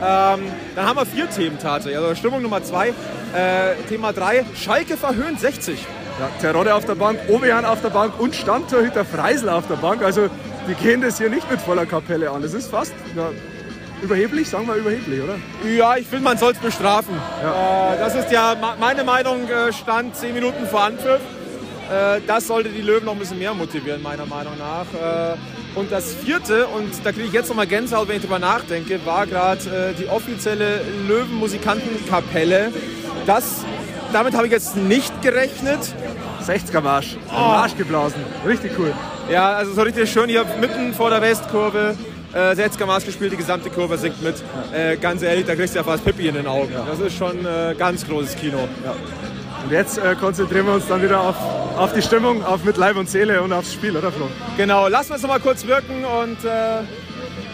[0.00, 0.40] Ähm,
[0.76, 1.98] dann haben wir vier Themen tatsächlich.
[1.98, 2.94] Also Stimmung Nummer zwei.
[3.34, 5.78] Äh, Thema drei, Schalke verhöhnt 60.
[6.18, 10.02] Ja, Terodde auf der Bank, Ovejan auf der Bank und Stammtorhüter Freisel auf der Bank.
[10.02, 10.28] Also
[10.68, 12.42] die gehen das hier nicht mit voller Kapelle an.
[12.42, 13.30] Das ist fast ja,
[14.02, 15.36] überheblich, sagen wir überheblich, oder?
[15.70, 17.14] Ja, ich finde, man soll es bestrafen.
[17.14, 21.20] Äh, das ist ja meine Meinung, äh, stand zehn Minuten vor Anpfiff.
[21.90, 24.86] Äh, das sollte die Löwen noch ein bisschen mehr motivieren, meiner Meinung nach.
[24.92, 25.36] Äh,
[25.78, 29.26] und das vierte, und da kriege ich jetzt nochmal Gänsehaut, wenn ich drüber nachdenke, war
[29.26, 32.72] gerade die offizielle Löwenmusikantenkapelle.
[33.28, 33.62] Das,
[34.10, 35.80] damit habe ich jetzt nicht gerechnet.
[36.46, 38.22] 60er Marsch, am Marsch geblasen.
[38.46, 38.94] Richtig cool.
[39.30, 41.94] Ja, also so richtig schön hier mitten vor der Westkurve.
[42.32, 44.36] Äh, 60er Maß gespielt, die gesamte Kurve singt mit.
[44.72, 46.72] Äh, ganz ehrlich, da kriegst du ja fast Pippi in den Augen.
[46.86, 48.60] Das ist schon äh, ganz großes Kino.
[49.62, 51.36] Und jetzt äh, konzentrieren wir uns dann wieder auf,
[51.76, 54.28] auf die Stimmung, auf mit Leib und Seele und aufs Spiel, oder Flo?
[54.56, 56.80] Genau, lassen wir es noch mal kurz wirken und äh,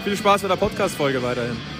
[0.04, 1.73] viel Spaß mit der Podcast-Folge weiterhin.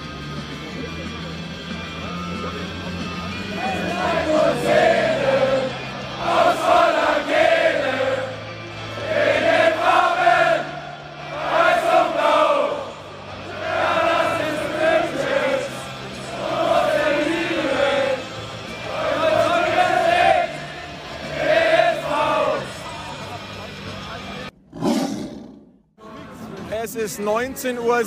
[27.04, 27.98] Ist 19.17 Uhr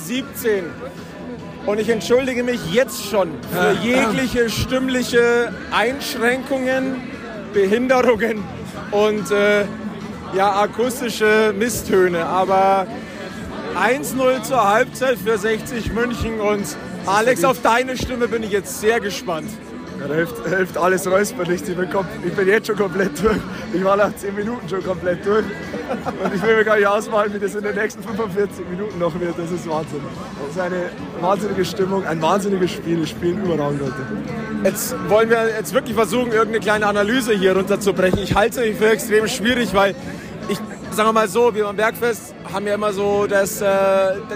[1.66, 6.96] und ich entschuldige mich jetzt schon für jegliche stimmliche Einschränkungen,
[7.54, 8.42] Behinderungen
[8.90, 9.66] und äh,
[10.34, 12.26] ja, akustische Misstöne.
[12.26, 12.88] Aber
[13.76, 16.66] 1-0 zur Halbzeit für 60 München und
[17.06, 19.48] Alex, auf deine Stimme bin ich jetzt sehr gespannt.
[19.98, 21.62] Da hilft, hilft alles räusperlich.
[21.66, 21.88] Ich bin,
[22.24, 23.36] ich bin jetzt schon komplett durch.
[23.72, 25.44] Ich war nach 10 Minuten schon komplett durch.
[25.44, 29.18] Und ich will mir gar nicht ausmalen, wie das in den nächsten 45 Minuten noch
[29.18, 29.38] wird.
[29.38, 30.00] Das ist Wahnsinn.
[30.40, 33.00] Das ist eine wahnsinnige Stimmung, ein wahnsinniges Spiel.
[33.00, 33.94] Das spielen überragend Leute.
[34.64, 38.20] Jetzt wollen wir jetzt wirklich versuchen, irgendeine kleine Analyse hier runterzubrechen.
[38.20, 39.94] Ich halte es für extrem schwierig, weil
[40.48, 40.58] ich,
[40.90, 43.66] sagen wir mal so, wir beim Bergfest haben ja immer so das, äh,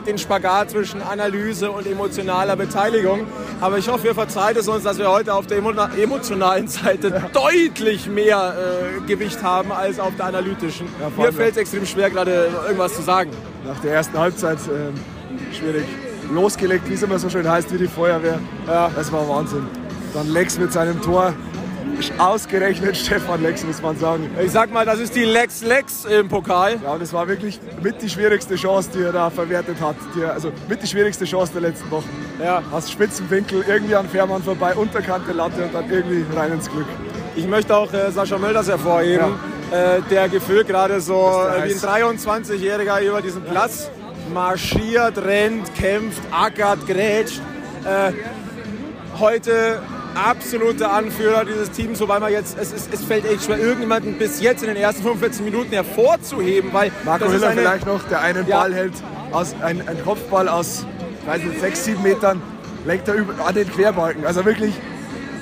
[0.06, 3.26] den Spagat zwischen Analyse und emotionaler Beteiligung.
[3.60, 7.22] Aber ich hoffe, ihr verzeiht es uns, dass wir heute auf der emo emotionalen Seite
[7.32, 10.88] deutlich mehr äh, Gewicht haben als auf der analytischen.
[11.14, 13.30] vor Mir fällt es extrem schwer, gerade irgendwas zu sagen.
[13.66, 14.94] Nach der ersten Halbzeit ähm,
[15.52, 15.84] schwierig.
[16.32, 18.38] Losgelegt, wie es immer so schön heißt, wie die Feuerwehr.
[18.66, 19.66] Ja, das war Wahnsinn.
[20.14, 21.34] Dann Lex mit seinem Tor.
[22.18, 24.30] Ausgerechnet Stefan Lex, muss man sagen.
[24.42, 26.78] Ich sag mal, das ist die Lex Lex im Pokal.
[26.82, 29.96] Ja, und es war wirklich mit die schwierigste Chance, die er da verwertet hat.
[30.20, 32.08] Er, also mit die schwierigste Chance der letzten Wochen.
[32.42, 32.62] Ja.
[32.72, 36.86] Aus spitzen Winkel, irgendwie an Fährmann vorbei, unterkante Latte und dann irgendwie rein ins Glück.
[37.34, 39.34] Ich möchte auch äh, Sascha Mölders hervorheben,
[39.70, 43.90] äh, der gefühlt gerade so äh, wie ein 23-Jähriger über diesen Platz
[44.32, 47.40] marschiert, rennt, kämpft, ackert, grätscht.
[47.84, 48.12] Äh,
[49.18, 49.80] heute
[50.14, 54.40] absoluter Anführer dieses Teams, wobei man jetzt, es, ist, es fällt echt schwer, irgendjemanden bis
[54.40, 58.46] jetzt in den ersten 45 Minuten hervorzuheben, weil Marco Hiller eine, vielleicht noch, der einen
[58.46, 58.60] Ja.
[58.60, 58.92] Ball hält,
[59.32, 60.86] aus, ein, ein Kopfball aus,
[61.26, 62.40] weiß nicht, sechs, sieben Metern,
[62.86, 64.26] legt er über, an den Querbalken.
[64.26, 64.74] Also wirklich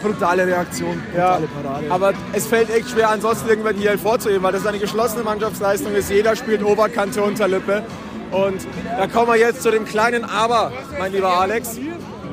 [0.02, 1.86] brutale Reaktion, Ja, brutale Parade.
[1.90, 6.10] aber es fällt echt schwer, ansonsten irgendwann hier hervorzuheben, weil das eine geschlossene Mannschaftsleistung ist.
[6.10, 7.82] Jeder spielt Oberkante, Unterlippe.
[8.30, 8.60] Und
[8.96, 11.78] da kommen wir jetzt zu dem kleinen Aber, mein lieber Alex.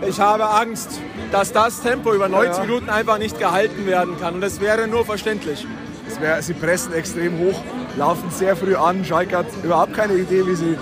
[0.08, 1.00] Ich habe Angst,
[1.32, 2.66] dass das Tempo über 90 Ja, ja.
[2.66, 4.36] Minuten einfach nicht gehalten werden kann.
[4.36, 5.66] Und das wäre nur verständlich.
[6.20, 7.62] Wär, sie pressen extrem hoch,
[7.98, 9.04] laufen sehr früh an.
[9.06, 10.78] Schalke hat überhaupt keine Idee, wie sie,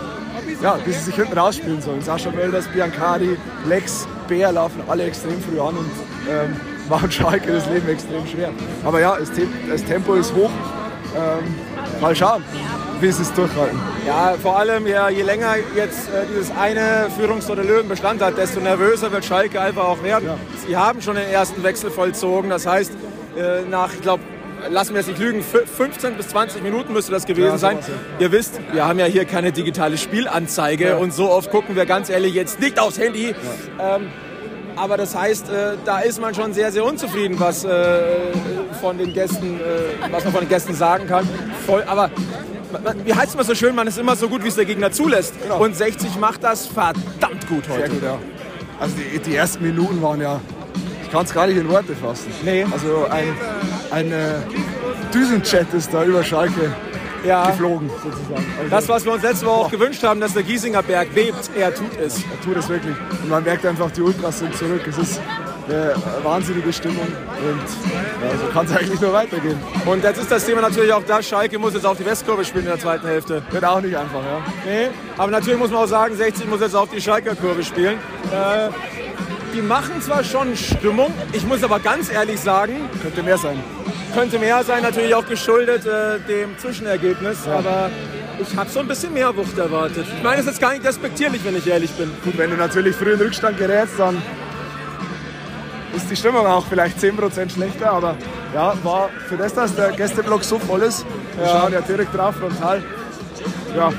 [0.61, 2.01] ja, wie sie sich hinten rausspielen sollen.
[2.01, 3.35] Sascha Mölders, Biancardi,
[3.67, 5.89] Lex, Bär laufen alle extrem früh an und
[6.29, 6.55] ähm,
[6.89, 8.51] machen Schalke das Leben extrem schwer.
[8.85, 9.17] Aber ja,
[9.67, 10.51] das Tempo ist hoch.
[11.17, 11.55] Ähm,
[12.01, 12.43] mal schauen,
[12.99, 13.79] wie sie es durchhalten.
[14.07, 18.37] Ja, vor allem ja, je länger jetzt äh, dieses eine Führungstor der Löwen Bestand hat,
[18.37, 20.29] desto nervöser wird Schalke einfach auch werden.
[20.67, 22.49] Sie haben schon den ersten Wechsel vollzogen.
[22.49, 22.91] Das heißt,
[23.37, 24.23] äh, nach, ich glaube,
[24.69, 27.77] lassen wir es nicht lügen, fü- 15 bis 20 Minuten müsste das gewesen Ja, sein.
[27.81, 30.97] sowas, Ihr wisst, wir haben ja hier keine digitale Spielanzeige Ja.
[30.97, 33.35] und so oft gucken wir ganz ehrlich jetzt nicht aufs Handy.
[33.79, 34.07] Ähm,
[34.75, 38.01] aber das heißt, äh, da ist man schon sehr, sehr unzufrieden, was, äh,
[38.81, 41.27] von den Gästen, äh, was man von den Gästen sagen kann.
[41.65, 42.09] Voll, aber
[43.03, 44.91] wie heißt es immer so schön, man ist immer so gut, wie es der Gegner
[44.91, 45.33] zulässt.
[45.59, 47.79] Und 60 macht das verdammt gut heute.
[47.79, 48.17] Sehr gut, ja.
[48.79, 50.41] Also die, die ersten Minuten waren ja,
[51.03, 52.31] ich kann es gar nicht in Worte fassen.
[52.43, 52.65] Nee.
[52.71, 53.33] Also ein,
[53.91, 54.33] ein äh,
[55.13, 56.73] Düsenjet ist da über Schalke
[57.25, 57.47] Ja.
[57.47, 58.45] geflogen, sozusagen.
[58.57, 61.49] Also, Das, was wir uns letzte Woche auch gewünscht haben, dass der Giesinger Berg bebt,
[61.57, 62.17] er tut es.
[62.17, 62.95] er tut es wirklich.
[63.23, 64.81] Und man merkt einfach, die Ultras sind zurück.
[64.87, 65.21] Es ist
[65.67, 67.61] eine wahnsinnige Stimmung und
[68.21, 69.57] ja, so kann es eigentlich nur weitergehen.
[69.85, 72.65] Und jetzt ist das Thema natürlich auch das, Schalke muss jetzt auf die Westkurve spielen
[72.65, 73.41] in der zweiten Hälfte.
[73.49, 74.43] Wird auch nicht einfach, ja.
[74.63, 77.97] Nee, aber natürlich muss man auch sagen, 60 muss jetzt auf die Schalker Kurve spielen.
[78.31, 78.69] Äh,
[79.55, 83.57] die machen zwar schon Stimmung, ich muss aber ganz ehrlich sagen, Könnte mehr sein.
[84.13, 87.89] könnte mehr sein, natürlich auch geschuldet äh, dem Zwischenergebnis, aber
[88.37, 90.05] ich habe so ein bisschen mehr Wucht erwartet.
[90.17, 92.11] Ich meine, es ist jetzt gar nicht respektierlich, wenn ich ehrlich bin.
[92.23, 94.21] Gut, wenn du natürlich früh in Rückstand gerätst, dann
[95.95, 97.91] ist die Stimmung auch vielleicht 10% schlechter.
[97.93, 98.17] Aber
[98.53, 101.05] ja, war für das, dass der Gästeblock so voll ist,
[101.37, 102.83] wir schauen ja direkt drauf, frontal.
[103.75, 103.89] Ja,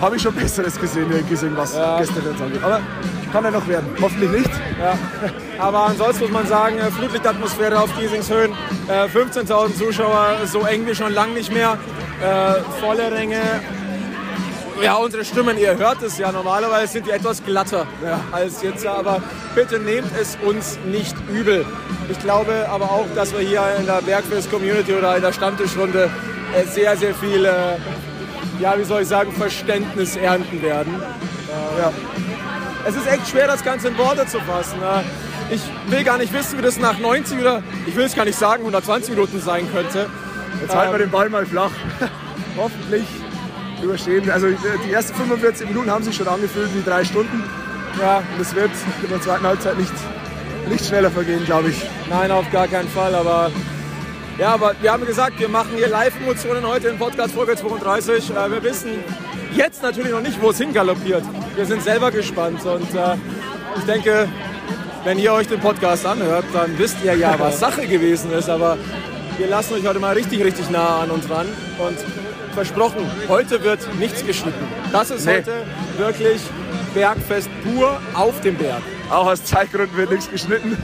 [0.00, 2.62] habe ich schon Besseres gesehen Gissing, was Gästefans angeht.
[2.62, 2.80] Aber
[3.32, 3.88] kann ja noch werden.
[4.00, 4.50] Hoffentlich nicht.
[4.80, 4.98] Ja.
[5.58, 8.52] Aber ansonsten muss man sagen, äh, Flutlichtatmosphäre auf Giesings Höhen,
[8.88, 11.78] äh, 15.000 Zuschauer, so eng wie schon lange nicht mehr,
[12.22, 13.40] äh, volle Ränge.
[14.82, 17.84] Ja, unsere Stimmen, ihr hört es ja, normalerweise sind die etwas glatter
[18.30, 19.20] als jetzt, aber
[19.56, 21.66] bitte nehmt es uns nicht übel.
[22.08, 26.08] Ich glaube aber auch, dass wir hier in der Bergfest-Community oder in der Stammtischrunde
[26.72, 27.50] sehr, sehr viel,
[28.60, 30.94] ja, wie soll ich sagen, Verständnis ernten werden.
[31.76, 31.92] Ja.
[32.86, 34.78] Es ist echt schwer, das Ganze in Worte zu fassen.
[34.82, 38.24] Äh, Ich will gar nicht wissen, wie das nach 90 oder, ich will es gar
[38.26, 40.06] nicht sagen, 120 Minuten sein könnte.
[40.60, 41.70] Jetzt halten wir Ähm, den Ball mal flach.
[42.56, 43.04] Hoffentlich
[43.82, 44.26] überstehen.
[44.26, 44.34] wir.
[44.34, 44.48] Also
[44.86, 47.42] die ersten 45 Minuten haben sich schon angefühlt wie drei Stunden.
[48.00, 48.70] Ja, und es wird
[49.02, 49.92] in der zweiten Halbzeit nicht,
[50.68, 51.82] nicht schneller vergehen, glaube ich.
[52.10, 53.50] Nein, auf gar keinen Fall, aber
[54.38, 58.30] ja, aber wir haben gesagt, wir machen hier Live-Emotionen heute in Podcast Folge 32.
[58.30, 58.90] Äh, wir wissen
[59.54, 61.22] jetzt natürlich noch nicht, wo es hingaloppiert.
[61.56, 63.16] Wir sind selber gespannt und äh,
[63.76, 64.28] ich denke,
[65.04, 68.76] wenn ihr euch den Podcast anhört, dann wisst ihr ja, was Sache gewesen ist, aber
[69.38, 71.46] wir lassen euch heute mal richtig, richtig nah an uns ran
[71.78, 71.96] und
[72.54, 74.66] versprochen, heute wird nichts geschnitten.
[74.92, 75.36] Das ist Nee.
[75.36, 75.52] heute
[75.96, 76.40] wirklich
[76.94, 78.82] Bergfest pur auf dem Berg.
[79.10, 80.76] Auch aus Zeitgründen wird nichts geschnitten.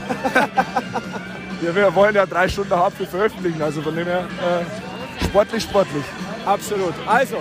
[1.61, 6.03] wir, wollen ja drei Stunden Hauptspiel veröffentlichen, also von dem her äh, sportlich, sportlich.
[6.45, 6.93] Absolut.
[7.05, 7.37] Also,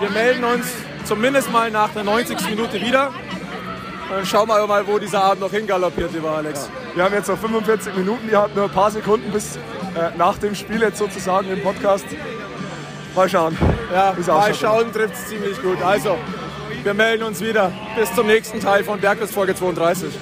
[0.00, 0.66] wir melden uns
[1.04, 2.48] zumindest mal nach der 90.
[2.50, 3.08] Minute wieder.
[3.08, 6.68] Und dann schauen wir mal, wo dieser Abend noch hingaloppiert, lieber Alex.
[6.94, 10.38] Wir haben jetzt noch 45 Minuten, ihr habt nur ein paar Sekunden bis äh, nach
[10.38, 12.06] dem Spiel jetzt sozusagen im Podcast.
[13.14, 13.56] Mal schauen.
[13.92, 15.80] Ja, mal schauen trifft es ziemlich gut.
[15.82, 16.18] Also,
[16.82, 17.72] wir melden uns wieder.
[17.96, 20.12] Bis zum nächsten Teil von Bergfest Folge 32.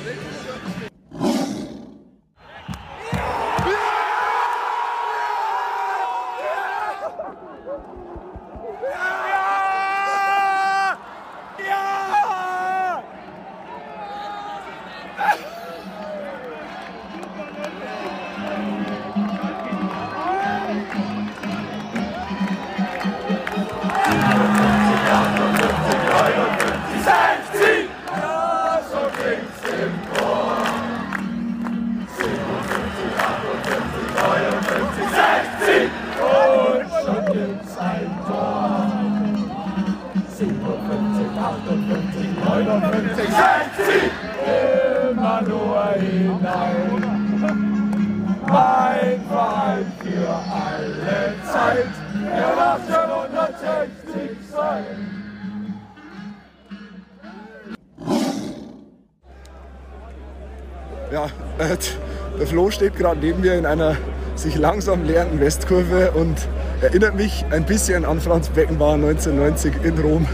[63.02, 63.96] gerade neben mir in einer
[64.36, 66.36] sich langsam leerenden Westkurve und
[66.80, 70.26] erinnert mich ein bisschen an Franz Beckenbauer 1990 in Rom.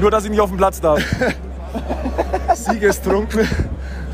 [0.00, 1.02] Nur, dass ich nicht auf dem Platz darf.
[2.54, 3.48] Siegestrunken,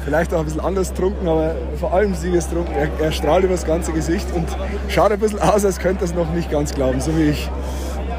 [0.06, 2.74] vielleicht auch ein bisschen anders trunken, aber vor allem siegestrunken.
[2.74, 4.48] Er, er strahlt über das ganze Gesicht und
[4.88, 7.50] schaut ein bisschen aus, als könnte er es noch nicht ganz glauben, so wie ich.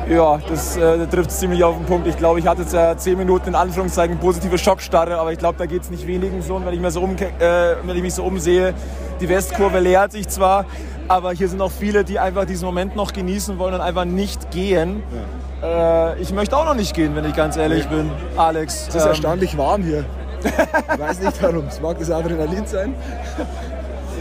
[0.10, 2.08] Ja, das äh, trifft ziemlich auf den Punkt.
[2.08, 5.58] Ich glaube, ich hatte jetzt ja 10 Minuten in Anführungszeichen positive Schockstarre, aber ich glaube,
[5.60, 6.56] da geht es nicht wenigen so.
[6.56, 8.74] Und wenn ich, mir so umke- äh, wenn ich mich so umsehe,
[9.22, 10.66] die Westkurve leert sich zwar,
[11.08, 14.50] aber hier sind auch viele, die einfach diesen Moment noch genießen wollen und einfach nicht
[14.50, 15.04] gehen.
[15.64, 18.88] Äh, ich möchte auch noch nicht gehen, wenn ich ganz ehrlich bin, Alex.
[18.88, 20.06] Es ist Ähm, erstaunlich warm hier.
[20.44, 21.68] Ich weiß nicht warum.
[21.68, 22.96] Es mag das Adrenalin sein.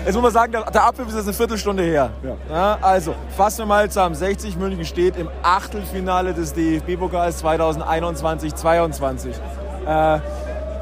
[0.04, 2.10] Jetzt muss man sagen, der, Abpfiff ist jetzt eine Viertelstunde her.
[2.50, 2.78] Ja.
[2.80, 4.14] also, fassen wir mal zusammen.
[4.14, 9.28] 60 München steht im Achtelfinale des DFB-Pokals 2021-22.
[9.86, 10.20] Äh,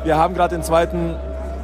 [0.04, 1.16] wir haben gerade den zweiten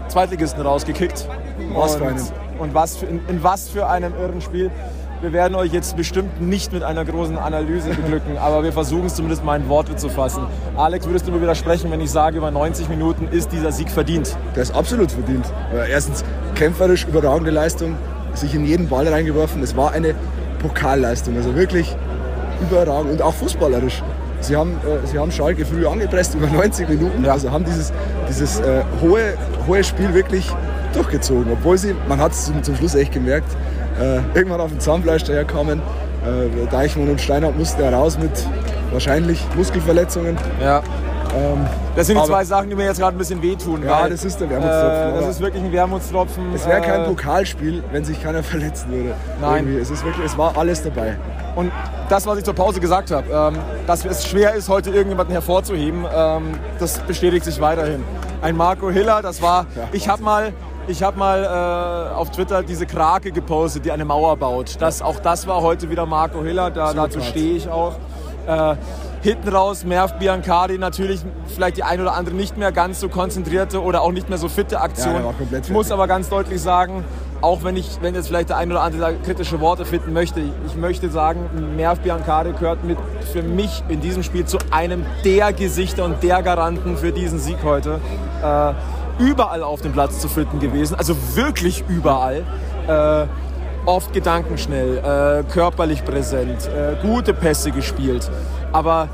[0.09, 1.29] Zweitligisten rausgekickt.
[1.75, 2.33] Was für Und-.
[2.59, 4.71] Und was für, in, in was für einem irren Spiel.
[5.23, 9.15] Wir werden euch jetzt bestimmt nicht mit einer großen Analyse beglücken, aber wir versuchen es
[9.15, 10.43] zumindest mal in Worte zu fassen.
[10.77, 14.37] Alex, würdest du mir widersprechen, wenn ich sage, über 90 Minuten ist dieser Sieg verdient?
[14.57, 15.47] Der ist absolut verdient.
[15.73, 16.25] Äh, Erstens
[16.57, 17.95] kämpferisch überragende Leistung,
[18.35, 19.63] sich in jeden Ball reingeworfen.
[19.63, 20.17] Es war eine
[20.59, 21.95] Pokalleistung, also wirklich
[22.61, 24.03] überragend und auch fußballerisch.
[24.41, 27.93] Sie haben, äh, sie haben Schalke früh angepresst über 90 Minuten, also haben dieses,
[28.29, 29.35] dieses äh, hohe,
[29.69, 30.51] hohe Spiel wirklich
[30.95, 31.53] durchgezogen.
[31.53, 33.57] Obwohl sie, man hat es zum, zum Schluss echt gemerkt,
[34.00, 35.81] äh, irgendwann auf dem Zahnfleisch daherkamen.
[35.81, 38.31] Äh, Deichmann und Steinhardt mussten ja raus mit
[38.92, 40.37] wahrscheinlich Muskelverletzungen.
[40.62, 40.83] Ja.
[41.96, 43.83] Das sind die zwei Sachen, die mir jetzt gerade ein bisschen wehtun.
[43.83, 46.55] Ja, das ist der Wermutstropfen, Äh, das ist wirklich ein Wermutstropfen.
[46.55, 49.14] Es wäre kein Äh, Pokalspiel, wenn sich keiner verletzen würde.
[49.40, 49.64] Nein.
[49.64, 49.78] Irgendwie.
[49.81, 51.16] Es, ist wirklich, es war alles dabei.
[51.57, 51.72] Und
[52.11, 56.05] das, was ich zur Pause gesagt habe, ähm, dass es schwer ist, heute irgendjemanden hervorzuheben,
[56.14, 58.05] ähm, das bestätigt sich weiterhin.
[58.42, 60.52] Ein Marco Hiller, das war, ich habe mal,
[60.88, 64.77] ich habe mal äh, auf Twitter diese Krake gepostet, die eine Mauer baut.
[64.81, 67.95] Das, auch das war heute wieder Marco Hiller, da, dazu stehe ich auch.
[68.47, 68.77] Äh,
[69.23, 73.81] hinten raus Merv Biancardi natürlich vielleicht die ein oder andere nicht mehr ganz so konzentrierte
[73.81, 75.14] oder auch nicht mehr so fitte Aktion.
[75.14, 77.05] Ja, ich muss aber ganz deutlich sagen,
[77.40, 80.40] auch wenn ich, wenn jetzt vielleicht der ein oder andere da kritische Worte finden möchte,
[80.66, 82.99] ich möchte sagen, Merv Biancardi gehört mit
[83.33, 87.59] für mich in diesem Spiel zu einem der Gesichter und der Garanten für diesen Sieg
[87.62, 88.01] heute.
[88.42, 88.73] Äh,
[89.18, 92.44] überall auf dem Platz zu finden gewesen, also wirklich überall.
[92.87, 93.27] Äh,
[93.85, 98.31] oft gedankenschnell, äh, körperlich präsent, äh, gute Pässe gespielt.
[98.72, 99.09] Aber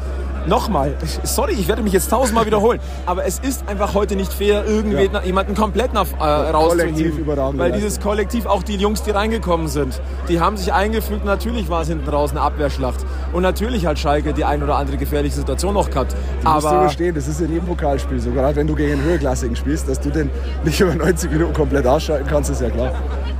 [0.46, 4.64] nochmal, sorry, ich werde mich jetzt tausendmal wiederholen, aber es ist einfach heute nicht fair,
[4.66, 7.26] irgendwie jemanden komplett nach, äh, rauszuheben.
[7.58, 11.24] Weil dieses Kollektiv, auch die Jungs, die reingekommen sind, die haben sich eingefügt.
[11.24, 13.04] Natürlich war es hinten raus eine Abwehrschlacht.
[13.32, 16.14] Und natürlich hat Schalke die ein oder andere gefährliche Situation noch gehabt.
[16.42, 18.30] Du musst aber überstehen, das ist in jedem Pokalspiel so.
[18.30, 20.30] Gerade wenn du gegen einen Höherklassigen spielst, dass du den
[20.64, 22.92] nicht über 90 Minuten komplett ausschalten kannst, ist ja klar.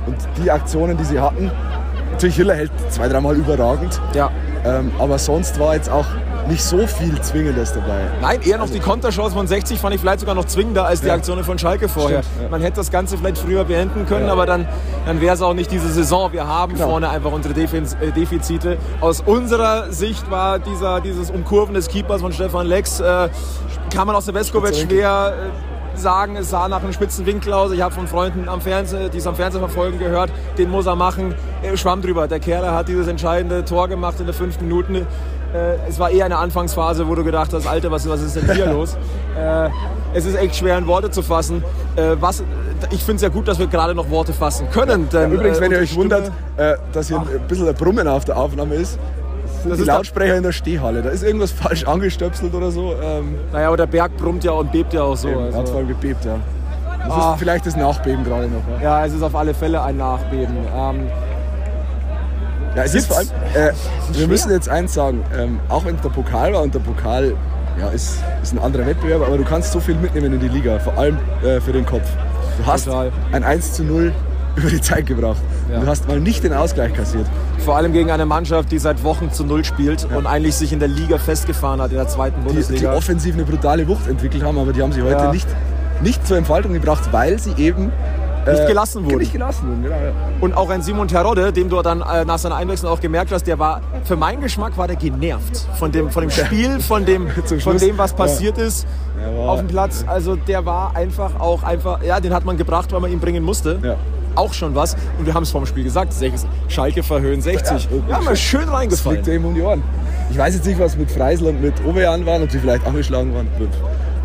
[0.05, 1.51] Und die Aktionen, die sie hatten,
[2.11, 3.99] natürlich Hiller hält zwei, dreimal überragend.
[4.13, 4.29] ja.
[4.65, 6.05] Ähm, aber sonst war jetzt auch
[6.49, 8.07] nicht so viel Zwingendes dabei.
[8.21, 11.07] Nein, eher noch die Konterchance von 60 fand ich vielleicht sogar noch zwingender als die
[11.07, 11.13] Ja.
[11.13, 12.23] Aktionen von Schalke vorher.
[12.23, 12.49] Stimmt, ja.
[12.49, 14.33] Man hätte das Ganze vielleicht früher beenden können, Ja.
[14.33, 14.67] aber dann,
[15.05, 16.31] dann wäre es auch nicht diese Saison.
[16.33, 16.89] Wir haben Genau.
[16.89, 18.77] vorne einfach unsere Defiz äh, Defizite.
[18.99, 23.29] Aus unserer Sicht war dieser, dieses Umkurven des Keepers von Stefan Lex, äh,
[23.93, 24.87] kann man aus der Spitzenwinkel.
[24.87, 25.33] schwer
[25.95, 27.71] äh, sagen, es sah nach einem spitzen Winkel aus.
[27.71, 30.95] Ich habe von Freunden am Fernsehen, die es am Fernsehen verfolgen, gehört, den muss er
[30.95, 31.33] machen.
[31.61, 32.27] Er schwamm drüber.
[32.27, 35.05] Der Kerl hat dieses entscheidende Tor gemacht in der fünften Minute.
[35.53, 38.51] Äh, es war eher eine Anfangsphase, wo du gedacht hast, Alter, was, was ist denn
[38.53, 38.97] hier los?
[39.37, 39.69] Äh,
[40.13, 41.63] es ist echt schwer in Worte zu fassen.
[41.95, 42.43] Äh, was,
[42.91, 45.09] ich finde es ja gut, dass wir gerade noch Worte fassen können.
[45.09, 46.31] Denn, Übrigens, äh, wenn ihr euch Stimme- wundert,
[46.93, 48.99] dass hier ein bisschen ein Brummen auf der Aufnahme ist,
[49.63, 51.01] das die ist der- Lautsprecher in der Stehhalle.
[51.01, 52.93] Da ist irgendwas falsch angestöpselt oder so.
[53.01, 55.29] Ähm, Naja, aber der Berg brummt ja und bebt ja auch so.
[55.29, 55.73] eben, hat Also.
[55.73, 56.35] voll gebebt, ja.
[57.03, 57.31] Das Ah.
[57.33, 58.61] ist vielleicht das Nachbeben gerade noch.
[58.81, 60.55] Ja, Ja, es ist auf alle Fälle ein Nachbeben.
[60.75, 61.07] Ähm,
[62.75, 63.71] ja es ist vor allem, äh,
[64.13, 67.33] wir müssen jetzt eins sagen, ähm, auch wenn der Pokal war und der Pokal
[67.79, 70.79] ja, ist, ist ein anderer Wettbewerb, aber du kannst so viel mitnehmen in die Liga,
[70.79, 72.07] vor allem äh, für den Kopf.
[72.57, 73.11] Du hast Total.
[73.31, 74.11] ein 1 zu 0
[74.55, 75.37] über die Zeit gebracht.
[75.71, 75.79] Ja.
[75.79, 77.25] Du hast mal nicht den Ausgleich kassiert.
[77.63, 80.79] vor allem gegen eine Mannschaft, die seit Wochen zu Null spielt und eigentlich sich in
[80.79, 82.93] der Liga festgefahren hat, in der zweiten die, die Bundesliga.
[82.93, 85.31] offensiv eine brutale Wucht entwickelt haben, aber die haben sie heute Ja.
[85.31, 85.47] nicht,
[86.01, 87.91] nicht zur Entfaltung gebracht, weil sie eben
[88.47, 89.17] Nicht gelassen wurden.
[89.17, 89.95] Nicht gelassen wurden, genau.
[89.95, 90.11] Ja.
[90.41, 93.45] Und auch ein Simon Terodde, dem du dann äh, nach seiner Einwechslung auch gemerkt hast,
[93.47, 97.27] der war, für meinen Geschmack war der genervt von dem, von dem Spiel, von dem,
[97.59, 98.87] von dem, was passiert ist
[99.19, 100.03] Der war- auf dem Platz.
[100.07, 103.43] Also der war einfach auch einfach, ja, den hat man gebracht, weil man ihn bringen
[103.43, 103.79] musste.
[103.83, 103.95] Ja.
[104.35, 104.95] Auch schon was.
[105.17, 106.13] Und wir haben es vorm Spiel gesagt,
[106.69, 107.89] Schalke verhöhen 60.
[108.07, 109.17] Ja, Ja, mal schön Das reingefallen.
[109.23, 109.81] fliegt ja ihm um die Ohren.
[110.31, 113.33] Ich weiß jetzt nicht, was mit Freisel und mit Ovejan war, ob die vielleicht angeschlagen
[113.33, 113.47] waren.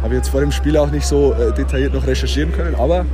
[0.03, 2.74] Habe ich jetzt vor dem Spiel auch nicht so äh, detailliert noch recherchieren können.
[2.74, 3.07] Aber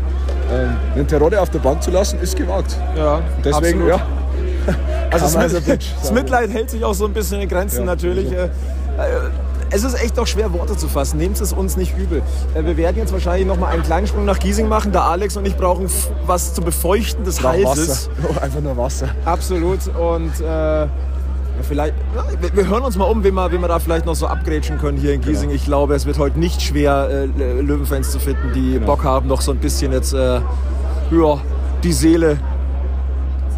[0.53, 2.77] ähm, einen Terodde auf der Bank zu lassen, ist gewagt.
[2.97, 3.89] Ja, deswegen, absolut.
[3.89, 4.01] ja.
[5.11, 6.13] Also das, also Bitch das.
[6.13, 8.31] Mitleid hält sich auch so ein bisschen in Grenzen Ja, natürlich.
[8.31, 8.49] Äh, äh,
[9.71, 11.17] Es ist echt auch schwer, Worte zu fassen.
[11.19, 12.23] Nehmt es uns nicht übel.
[12.55, 14.93] Äh, Wir werden jetzt wahrscheinlich noch mal einen kleinen Sprung nach Giesing machen.
[14.93, 15.89] Der Alex und ich brauchen
[16.27, 18.09] was zu befeuchten des Nach Halses.
[18.09, 18.11] Wasser.
[18.29, 19.09] Oh, einfach nur Wasser.
[19.25, 19.81] Absolut.
[19.97, 20.87] Und äh,
[21.63, 24.15] vielleicht, ja, wir, wir hören uns mal um, wen wir, wen wir da vielleicht noch
[24.15, 25.51] so abgrätschen können hier in Giesing.
[25.51, 29.41] Ich glaube, es wird heute nicht schwer, äh, Löwenfans zu finden, die Bock haben, noch
[29.41, 30.41] so ein bisschen jetzt äh,
[31.11, 31.39] ja,
[31.83, 32.39] die Seele.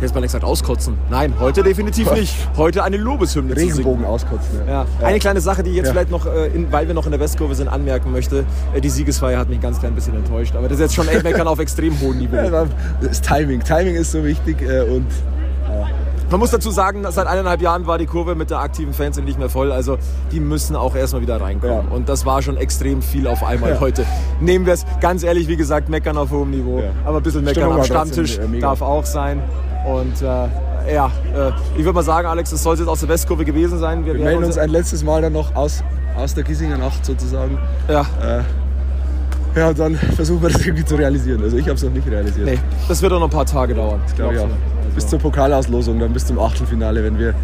[0.01, 0.99] Jetzt mal gesagt, auskotzen.
[1.11, 2.35] Nein, heute definitiv nicht.
[2.57, 3.55] Heute eine Lobeshymne.
[3.55, 4.59] Regenbogen auskotzen.
[4.67, 4.85] Ja.
[5.01, 5.93] Eine kleine Sache, die ich jetzt Ja.
[5.93, 8.45] vielleicht noch, äh, in, weil wir noch in der Westkurve sind, anmerken möchte.
[8.75, 10.57] Äh, die Siegesfeier hat mich ganz klein bisschen enttäuscht.
[10.57, 12.35] Aber das ist jetzt schon echt meckern auf extrem hohem Niveau.
[12.53, 12.67] Ja,
[13.01, 13.61] das Timing.
[13.62, 15.07] Timing ist so wichtig äh, und
[16.33, 19.38] Man muss dazu sagen, seit eineinhalb Jahren war die Kurve mit der aktiven Fanszene nicht
[19.38, 19.71] mehr voll.
[19.71, 19.99] Also
[20.33, 21.88] die müssen auch erstmal wieder reinkommen.
[21.90, 21.95] Ja.
[21.95, 23.81] Und das war schon extrem viel auf einmal Ja.
[23.81, 24.07] heute.
[24.40, 26.78] Nehmen wir es ganz ehrlich, wie gesagt, meckern auf hohem Niveau.
[26.78, 26.85] Ja.
[27.05, 29.43] Aber ein bisschen meckern Stimmung am trotzdem, Stammtisch äh, darf auch sein.
[29.87, 33.45] Und äh, ja, äh, ich würde mal sagen, Alex, das soll jetzt aus der Westkurve
[33.45, 34.07] gewesen sein.
[34.07, 35.85] wir werden melden uns ein letztes Mal dann noch aus,
[36.16, 37.59] aus der Giesinger Nacht sozusagen.
[37.91, 38.07] Ja,
[39.55, 41.43] Ja, und dann versuchen wir das irgendwie zu realisieren.
[41.43, 42.47] Also ich habe es noch nicht realisiert.
[42.47, 42.59] nee,
[42.89, 44.01] das wird auch noch ein paar Tage dauern.
[44.16, 44.49] Glaube ich auch.
[44.95, 47.34] Bis zur Pokalauslosung, dann bis zum Achtelfinale, wenn wir.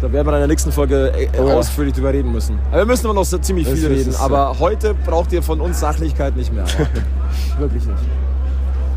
[0.00, 1.54] Da werden wir in der nächsten Folge äh, Oh ja.
[1.56, 2.58] ausführlich drüber reden müssen.
[2.70, 4.06] Aber wir müssen immer noch so ziemlich viel reden.
[4.06, 6.64] das ist- Aber heute braucht ihr von uns Sachlichkeit nicht mehr.
[7.58, 7.98] Wirklich nicht.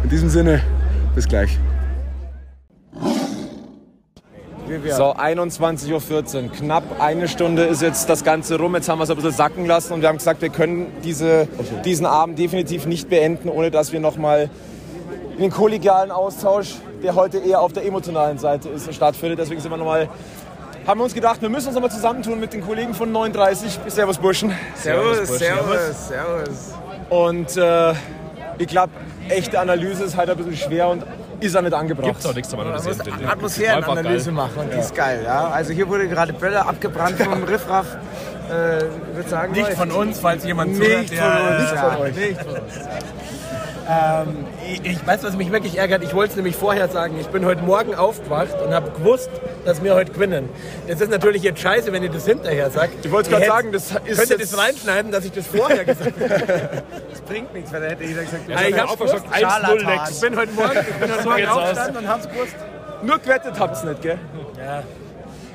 [0.03, 0.61] In diesem Sinne,
[1.15, 1.57] bis gleich.
[4.95, 6.51] So, 21.14 Uhr.
[6.51, 8.73] Knapp eine Stunde ist jetzt das Ganze rum.
[8.75, 11.47] Jetzt haben wir es ein bisschen sacken lassen und wir haben gesagt, wir können diese,
[11.83, 14.49] diesen Abend definitiv nicht beenden, ohne dass wir nochmal
[15.39, 19.39] den kollegialen Austausch, der heute eher auf der emotionalen Seite ist, stattfindet.
[19.39, 20.07] Deswegen sind wir nochmal,
[20.87, 23.79] haben wir uns gedacht, wir müssen uns nochmal zusammentun mit den Kollegen von 39.
[23.87, 24.53] Servus Burschen.
[24.75, 26.73] Servus, servus, servus.
[27.09, 27.93] Und äh,
[28.57, 28.93] ich glaube,
[29.29, 31.03] echte Analyse ist halt ein bisschen schwer und
[31.39, 32.05] ist auch nicht angebracht.
[32.07, 33.29] Gibt's auch nichts zum Man Analysieren, muss finde ich.
[33.31, 35.21] Atmosphärenanalyse machen und die ist geil.
[35.25, 35.47] Ja?
[35.49, 37.87] Also hier wurde gerade Böller abgebrannt vom Riffraff.
[38.51, 38.83] Äh, ich
[39.15, 39.77] würde sagen, Nicht läuft.
[39.77, 41.09] von uns, falls jemand Nicht zuhört.
[41.09, 42.15] von der- uns, ja, von euch.
[42.15, 42.73] Nicht von uns.
[43.89, 46.03] Ähm, ich, ich weiß, was mich wirklich ärgert.
[46.03, 47.17] Ich wollte es nämlich vorher sagen.
[47.19, 49.29] Ich bin heute Morgen aufgewacht und habe gewusst,
[49.65, 50.49] dass wir heute gewinnen.
[50.87, 53.05] Das ist natürlich jetzt scheiße, wenn ihr das hinterher sagt.
[53.05, 55.85] Ich wollte Ihr gerade sagen, das ist Könnt ihr das reinschneiden, dass ich das vorher
[55.85, 56.83] gesagt habe?
[57.11, 59.25] Das bringt nichts, weil da hätte jeder gesagt, Ja, ich hab's gewusst.
[59.31, 62.55] 1-0 Ich bin heute Morgen, ich bin heute Morgen aufgestanden und hab's gewusst.
[63.03, 64.19] Nur gewettet habt ihr nicht, gell?
[64.57, 64.83] Ja.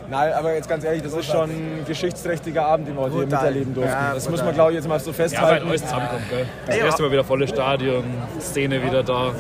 [0.09, 3.75] Nein, aber jetzt ganz ehrlich, das ist schon ein geschichtsträchtiger Abend, den wir heute miterleben
[3.75, 3.93] durften.
[3.93, 5.69] Ja, das muss man, glaube ich, jetzt mal so Ja, weil festhalten.
[5.69, 6.47] alles zusammenkommt, gell?
[6.67, 6.85] Das Ja.
[6.85, 8.05] erste Mal wieder volles Stadion,
[8.41, 9.33] Szene wieder da,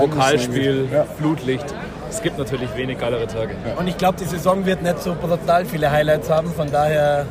[0.00, 1.04] Pokalspiel, ja.
[1.18, 1.66] Flutlicht.
[2.08, 3.54] Es gibt natürlich wenig geilere Tage.
[3.76, 6.52] Und ich glaube, die Saison wird nicht so brutal viele Highlights haben.
[6.54, 7.26] Von daher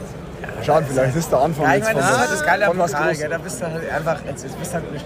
[0.65, 2.91] Schauen, vielleicht ist der Anfang Ja, ich jetzt meine, von das ist am von was
[2.91, 3.15] Pokal?
[3.29, 5.05] Da bist du halt einfach, jetzt, jetzt bist du halt nicht.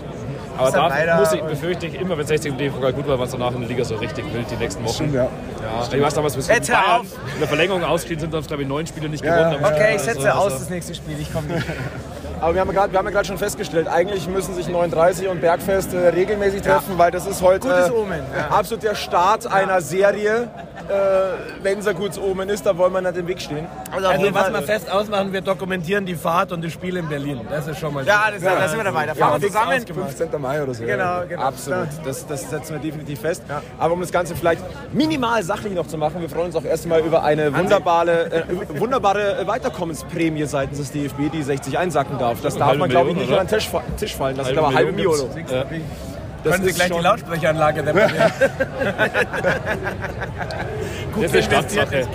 [0.58, 3.32] Aber da muss ich, befürchte ich, immer wenn 60 im DFB gut war, war es
[3.32, 4.94] danach in der Liga so richtig wild die nächsten Wochen.
[4.94, 5.24] Stimmt, ja.
[5.24, 5.30] Ja,
[5.98, 7.06] ich weiß damals, bis Jetzt Bayern auf!
[7.34, 9.62] in der Verlängerung ausgeschieden sind, es glaube ich neun Spiele nicht Ja, gewonnen.
[9.64, 9.68] ja.
[9.68, 11.66] Okay, ich setze Also, aus also, das nächste Spiel, ich komme nicht.
[12.40, 15.28] Aber wir haben, ja grad- wir haben ja gerade schon festgestellt, eigentlich müssen sich 39
[15.28, 18.56] und Bergfest äh, regelmäßig treffen, weil das ist heute äh, Omen, ja.
[18.56, 20.50] absolut der Start einer Serie.
[20.88, 23.68] Äh, Wenn es ein gutes Omen ist, dann wollen wir nicht im Weg stehen.
[23.94, 27.42] Also, Also was wir fest ausmachen, wir dokumentieren die Fahrt und das Spiel in Berlin.
[27.50, 29.06] Das ist schon mal Ja, das, da sind wir dabei.
[29.08, 29.82] Da fahren wir zusammen.
[29.86, 30.42] 15.
[30.42, 30.84] Mai oder so.
[30.86, 31.42] Genau, genau.
[31.42, 33.44] Absolut, das, das setzen wir definitiv fest.
[33.78, 34.62] Aber um das Ganze vielleicht
[34.94, 39.46] minimal sachlich noch zu machen, wir freuen uns auch erstmal über eine wunderbare, äh, wunderbare
[39.46, 42.27] Weiterkommensprämie seitens des DFB, die 60 einsacken darf.
[42.42, 44.58] Das darf halbe man, glaube ich, nicht unter den Tisch, Tisch fallen lassen.
[44.58, 45.18] Aber halbe Million.
[45.50, 45.66] Ja.
[46.44, 48.32] Das Können Sie gleich die Lautsprecheranlage reparieren?
[51.22, 52.08] Das ist Stadtsache.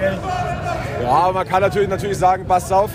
[1.02, 2.90] Ja, aber man kann natürlich, natürlich sagen, pass auf,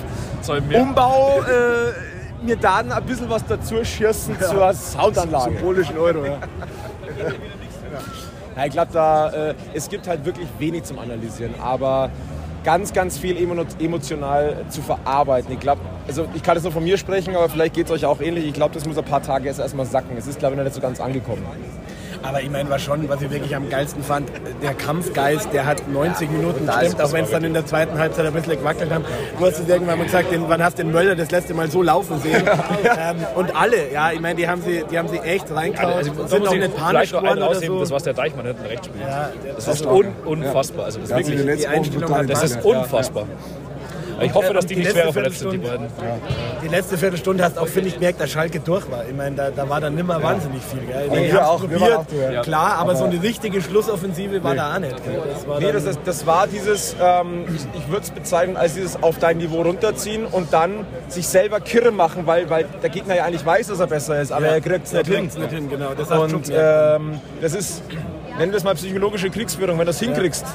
[0.74, 5.52] Umbau, äh, mir dann ein bisschen was dazu schießen zur Soundanlage.
[5.56, 6.38] Symbolischen Euro, ja.
[8.56, 12.10] Ja, ich glaube, da, äh, es gibt halt wirklich wenig zum Analysieren, aber
[12.68, 15.54] ganz, ganz viel emo emotional zu verarbeiten.
[15.54, 18.06] Ich glaube, also ich kann das nur von mir sprechen, aber vielleicht geht es euch
[18.06, 18.46] auch ähnlich.
[18.46, 20.18] Ich glaube, das muss ein paar Tage erst erstmal sacken.
[20.18, 21.46] Es ist, glaube ich, noch nicht so ganz angekommen.
[22.28, 24.30] Aber ich meine, was schon, was ich wirklich am geilsten fand,
[24.62, 28.26] der Kampfgeist, der hat 90 Minuten gestimmt, auch wenn es dann in der zweiten Halbzeit
[28.26, 29.06] ein bisschen gewackelt haben.
[29.40, 31.72] Du hast es irgendwann mal gesagt, den, wann hast du den Möller das letzte Mal
[31.72, 32.44] so laufen sehen?
[33.00, 36.12] ähm, und alle, ja, ich meine, die haben sie, die haben sie echt reingehauen, Also,
[36.12, 37.80] da sind auch ich nicht panisch geworden oder so.
[37.80, 39.06] das was der Deichmann hinten rechts spielt.
[39.08, 40.86] Ja, das ist un unfassbar.
[40.86, 43.26] Also das Also die wirklich, Wochen Einstellung hat das ist unfassbar.
[44.22, 45.88] Ich hoffe, dass die die nicht schwerer verletzt sind, die beiden.
[46.64, 49.06] Die letzte Viertelstunde hast auch, finde ich, gemerkt, dass Schalke durch war.
[49.08, 50.80] Ich meine, da, da war dann nimmer wahnsinnig viel.
[50.82, 51.10] Gell?
[51.10, 52.42] Die wir auch, wir probiert, auch durch, ja.
[52.42, 55.04] klar, aber, so eine richtige Schlussoffensive war da auch nicht.
[55.04, 55.22] Gell?
[55.34, 58.74] Das war Nee, das, ist, das war dieses, ähm, ich, ich würde es bezeichnen als
[58.74, 63.16] dieses auf dein Niveau runterziehen und dann sich selber kirre machen, weil, weil der Gegner
[63.16, 65.94] ja eigentlich weiß, dass er besser ist, aber er kriegt es nicht nicht hin, genau.
[65.94, 67.82] Das Und ähm, das ist,
[68.38, 70.46] nennen wir es mal psychologische Kriegsführung, wenn du das hinkriegst,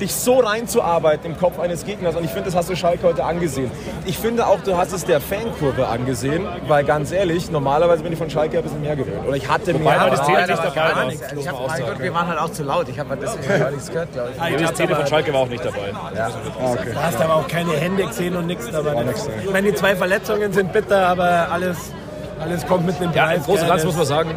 [0.00, 2.16] dich so reinzuarbeiten im Kopf eines Gegners.
[2.16, 3.70] Und ich finde, das hast du Schalke heute angesehen.
[4.04, 8.18] Ich finde auch, du hast es der Fankurve angesehen, weil ganz ehrlich, normalerweise bin ich
[8.18, 9.26] von Schalke ein bisschen mehr gewöhnt.
[9.26, 9.84] Oder ich hatte mehr.
[9.84, 11.04] Wobei das aber- Zähler Ja, da nicht war dabei gar war.
[11.06, 11.22] nichts.
[11.22, 12.88] Also muss ich hab, auch mein Gott, wir waren halt auch zu laut.
[12.88, 14.56] Ich habe deswegen gar nichts gehört, glaube ich.
[14.56, 15.92] Die Szene von Schalke war auch nicht dabei.
[15.92, 18.72] Du hast aber auch keine Hände gesehen und nichts.
[18.74, 18.94] Aber
[19.44, 21.76] ich meine, die zwei Verletzungen sind bitter, aber alles,
[22.40, 23.38] alles kommt mit einem Ja, Preis.
[23.38, 23.68] im Großen und?
[23.70, 24.30] Ganzen muss man sagen,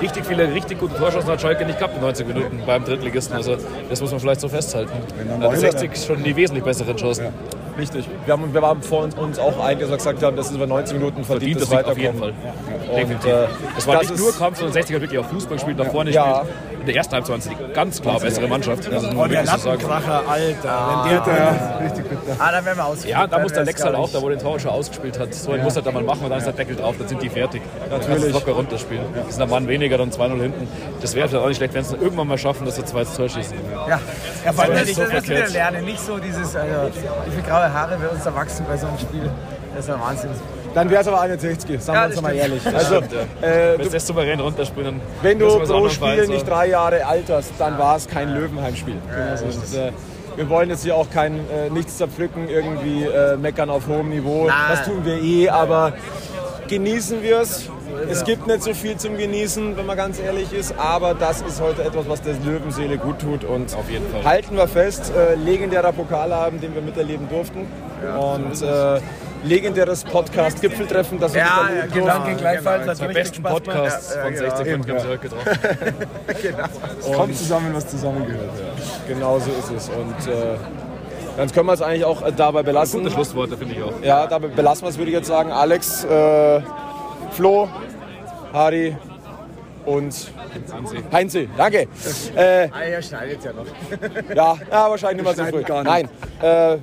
[0.00, 3.36] richtig viele richtig gute Torschancen hat Schalke nicht gehabt in 90 Minuten beim Drittligisten.
[3.36, 3.56] Also
[3.88, 4.92] das muss man vielleicht so festhalten.
[5.40, 7.26] Ja, 60 ist schon die wesentlich besseren Chancen.
[7.78, 8.08] Richtig.
[8.24, 10.56] Wir, haben, wir waren vor uns, uns auch einig, dass wir gesagt haben, das ist
[10.56, 12.34] über 90 Minuten verdient, das Sieg auf jeden Weiterkommen.
[12.34, 12.90] Fall.
[12.90, 13.30] Und, Definitiv.
[13.32, 13.46] äh,
[13.76, 16.40] Es war nicht nur Kampf, sondern 60 hat wirklich auch Fußball gespielt, nach vorne Ja.
[16.42, 16.56] gespielt.
[16.88, 18.90] Der ersten Halbzeit ganz klar bessere Mannschaft.
[18.90, 19.44] Also, Oh, der.
[19.44, 21.04] Lattenkracher, Alter.
[21.04, 23.04] Wenn der Ah, dann werden wir aus.
[23.04, 25.52] Ja, da muss der Lex halt auch, da wo den Tor schon ausgespielt hat, so
[25.52, 27.28] einen muss er da mal machen und dann ist der Deckel drauf, dann sind die
[27.28, 27.60] fertig.
[27.90, 29.04] Dann kannst du locker runterspielen.
[29.28, 30.68] Die sind ein Mann weniger, dann 2-0 hinten.
[31.00, 33.04] Das wäre vielleicht auch nicht schlecht, wenn sie es irgendwann mal schaffen, dass sie zwei
[33.04, 33.56] Tor schießen.
[33.88, 34.00] Ja,
[34.44, 35.52] ja vor allem, Das das, ist das so wir verkehrt.
[35.52, 35.84] lernen.
[35.84, 36.74] Nicht so dieses, also,
[37.26, 39.30] wie viele graue Haare bei uns erwachsen bei so einem Spiel.
[39.74, 40.30] Das ist ja Wahnsinn.
[40.74, 42.66] Dann wäre es aber eine 60, sagen Ja, wir uns mal ehrlich.
[42.66, 43.48] Also, Stimmt, ja.
[43.48, 47.04] äh, Wenn sie das souverän runterspielen, dann wenn du pro Spiel Verein nicht drei Jahre
[47.06, 48.94] alterst, dann war es kein Löwenheim-Spiel.
[48.94, 49.92] Und, äh,
[50.36, 54.46] wir wollen jetzt hier auch kein äh, nichts zerpflücken, irgendwie äh, meckern auf hohem Niveau.
[54.46, 54.56] Nein.
[54.70, 55.94] Das tun wir eh, aber
[56.68, 57.68] genießen wir es.
[58.10, 61.60] Es gibt nicht so viel zum Genießen, wenn man ganz ehrlich ist, aber das ist
[61.60, 64.24] heute etwas, was der Löwenseele gut tut und Auf jeden Fall.
[64.24, 67.66] halten wir fest, äh, legendärer Pokalabend, den wir miterleben durften
[68.18, 69.00] und äh,
[69.44, 71.98] legendäres Podcast-Gipfeltreffen, das wir Ja, miterleben ja, durften.
[72.00, 72.06] genau.
[72.24, 72.86] Danke gleichfalls.
[72.88, 73.52] Hat Die richtig besten Spaß.
[73.52, 74.78] Podcasts Ja, von ja, 60 genau.
[74.84, 75.58] Minuten zurück getroffen.
[77.00, 78.50] Es kommt zusammen, was zusammengehört.
[79.06, 80.56] Genau so ist es und äh,
[81.36, 83.00] dann können wir es eigentlich auch äh, dabei belassen.
[83.00, 83.92] Gute Schlussworte, finde ich auch.
[84.02, 85.52] Ja, dabei belassen wir es, würde ich jetzt sagen.
[85.52, 86.60] Alex, äh,
[87.30, 87.68] Flo,
[88.58, 88.96] Harry
[89.86, 90.32] und.
[91.12, 91.48] Heinzi.
[91.56, 91.86] Danke.
[92.36, 93.66] Äh, Ah, ja, schneidet ja noch.
[94.34, 95.62] ja, ja, wahrscheinlich nicht mehr so früh.
[95.62, 96.08] gar Nein.
[96.42, 96.78] Äh,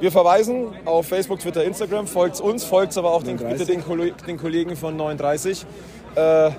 [0.00, 2.06] wir verweisen auf Facebook, Twitter, Instagram.
[2.06, 3.82] Folgt uns, folgt aber auch den, bitte den,
[4.26, 5.64] den Kollegen von 39.
[6.14, 6.50] Äh,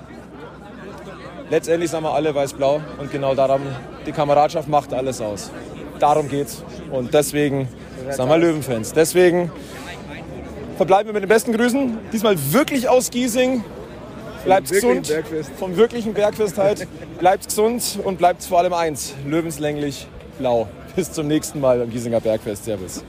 [1.50, 3.60] letztendlich sind wir alle weiß-blau und genau darum,
[4.06, 5.50] die Kameradschaft macht alles aus.
[6.00, 6.64] Darum geht's.
[6.90, 7.68] Und deswegen
[8.10, 8.92] sind wir Löwenfans.
[8.92, 9.52] Deswegen
[10.76, 11.98] verbleiben wir mit den besten Grüßen.
[12.12, 13.62] Diesmal wirklich aus Giesing.
[14.44, 15.08] Bleibt gesund.
[15.08, 15.50] Bergfest.
[15.58, 16.86] Vom wirklichen Bergfest halt.
[17.18, 19.14] Bleibt gesund und bleibt vor allem eins.
[19.26, 20.06] Löwenslänglich
[20.38, 20.68] blau.
[20.96, 22.64] Bis zum nächsten Mal beim Giesinger Bergfest.
[22.64, 23.04] Servus.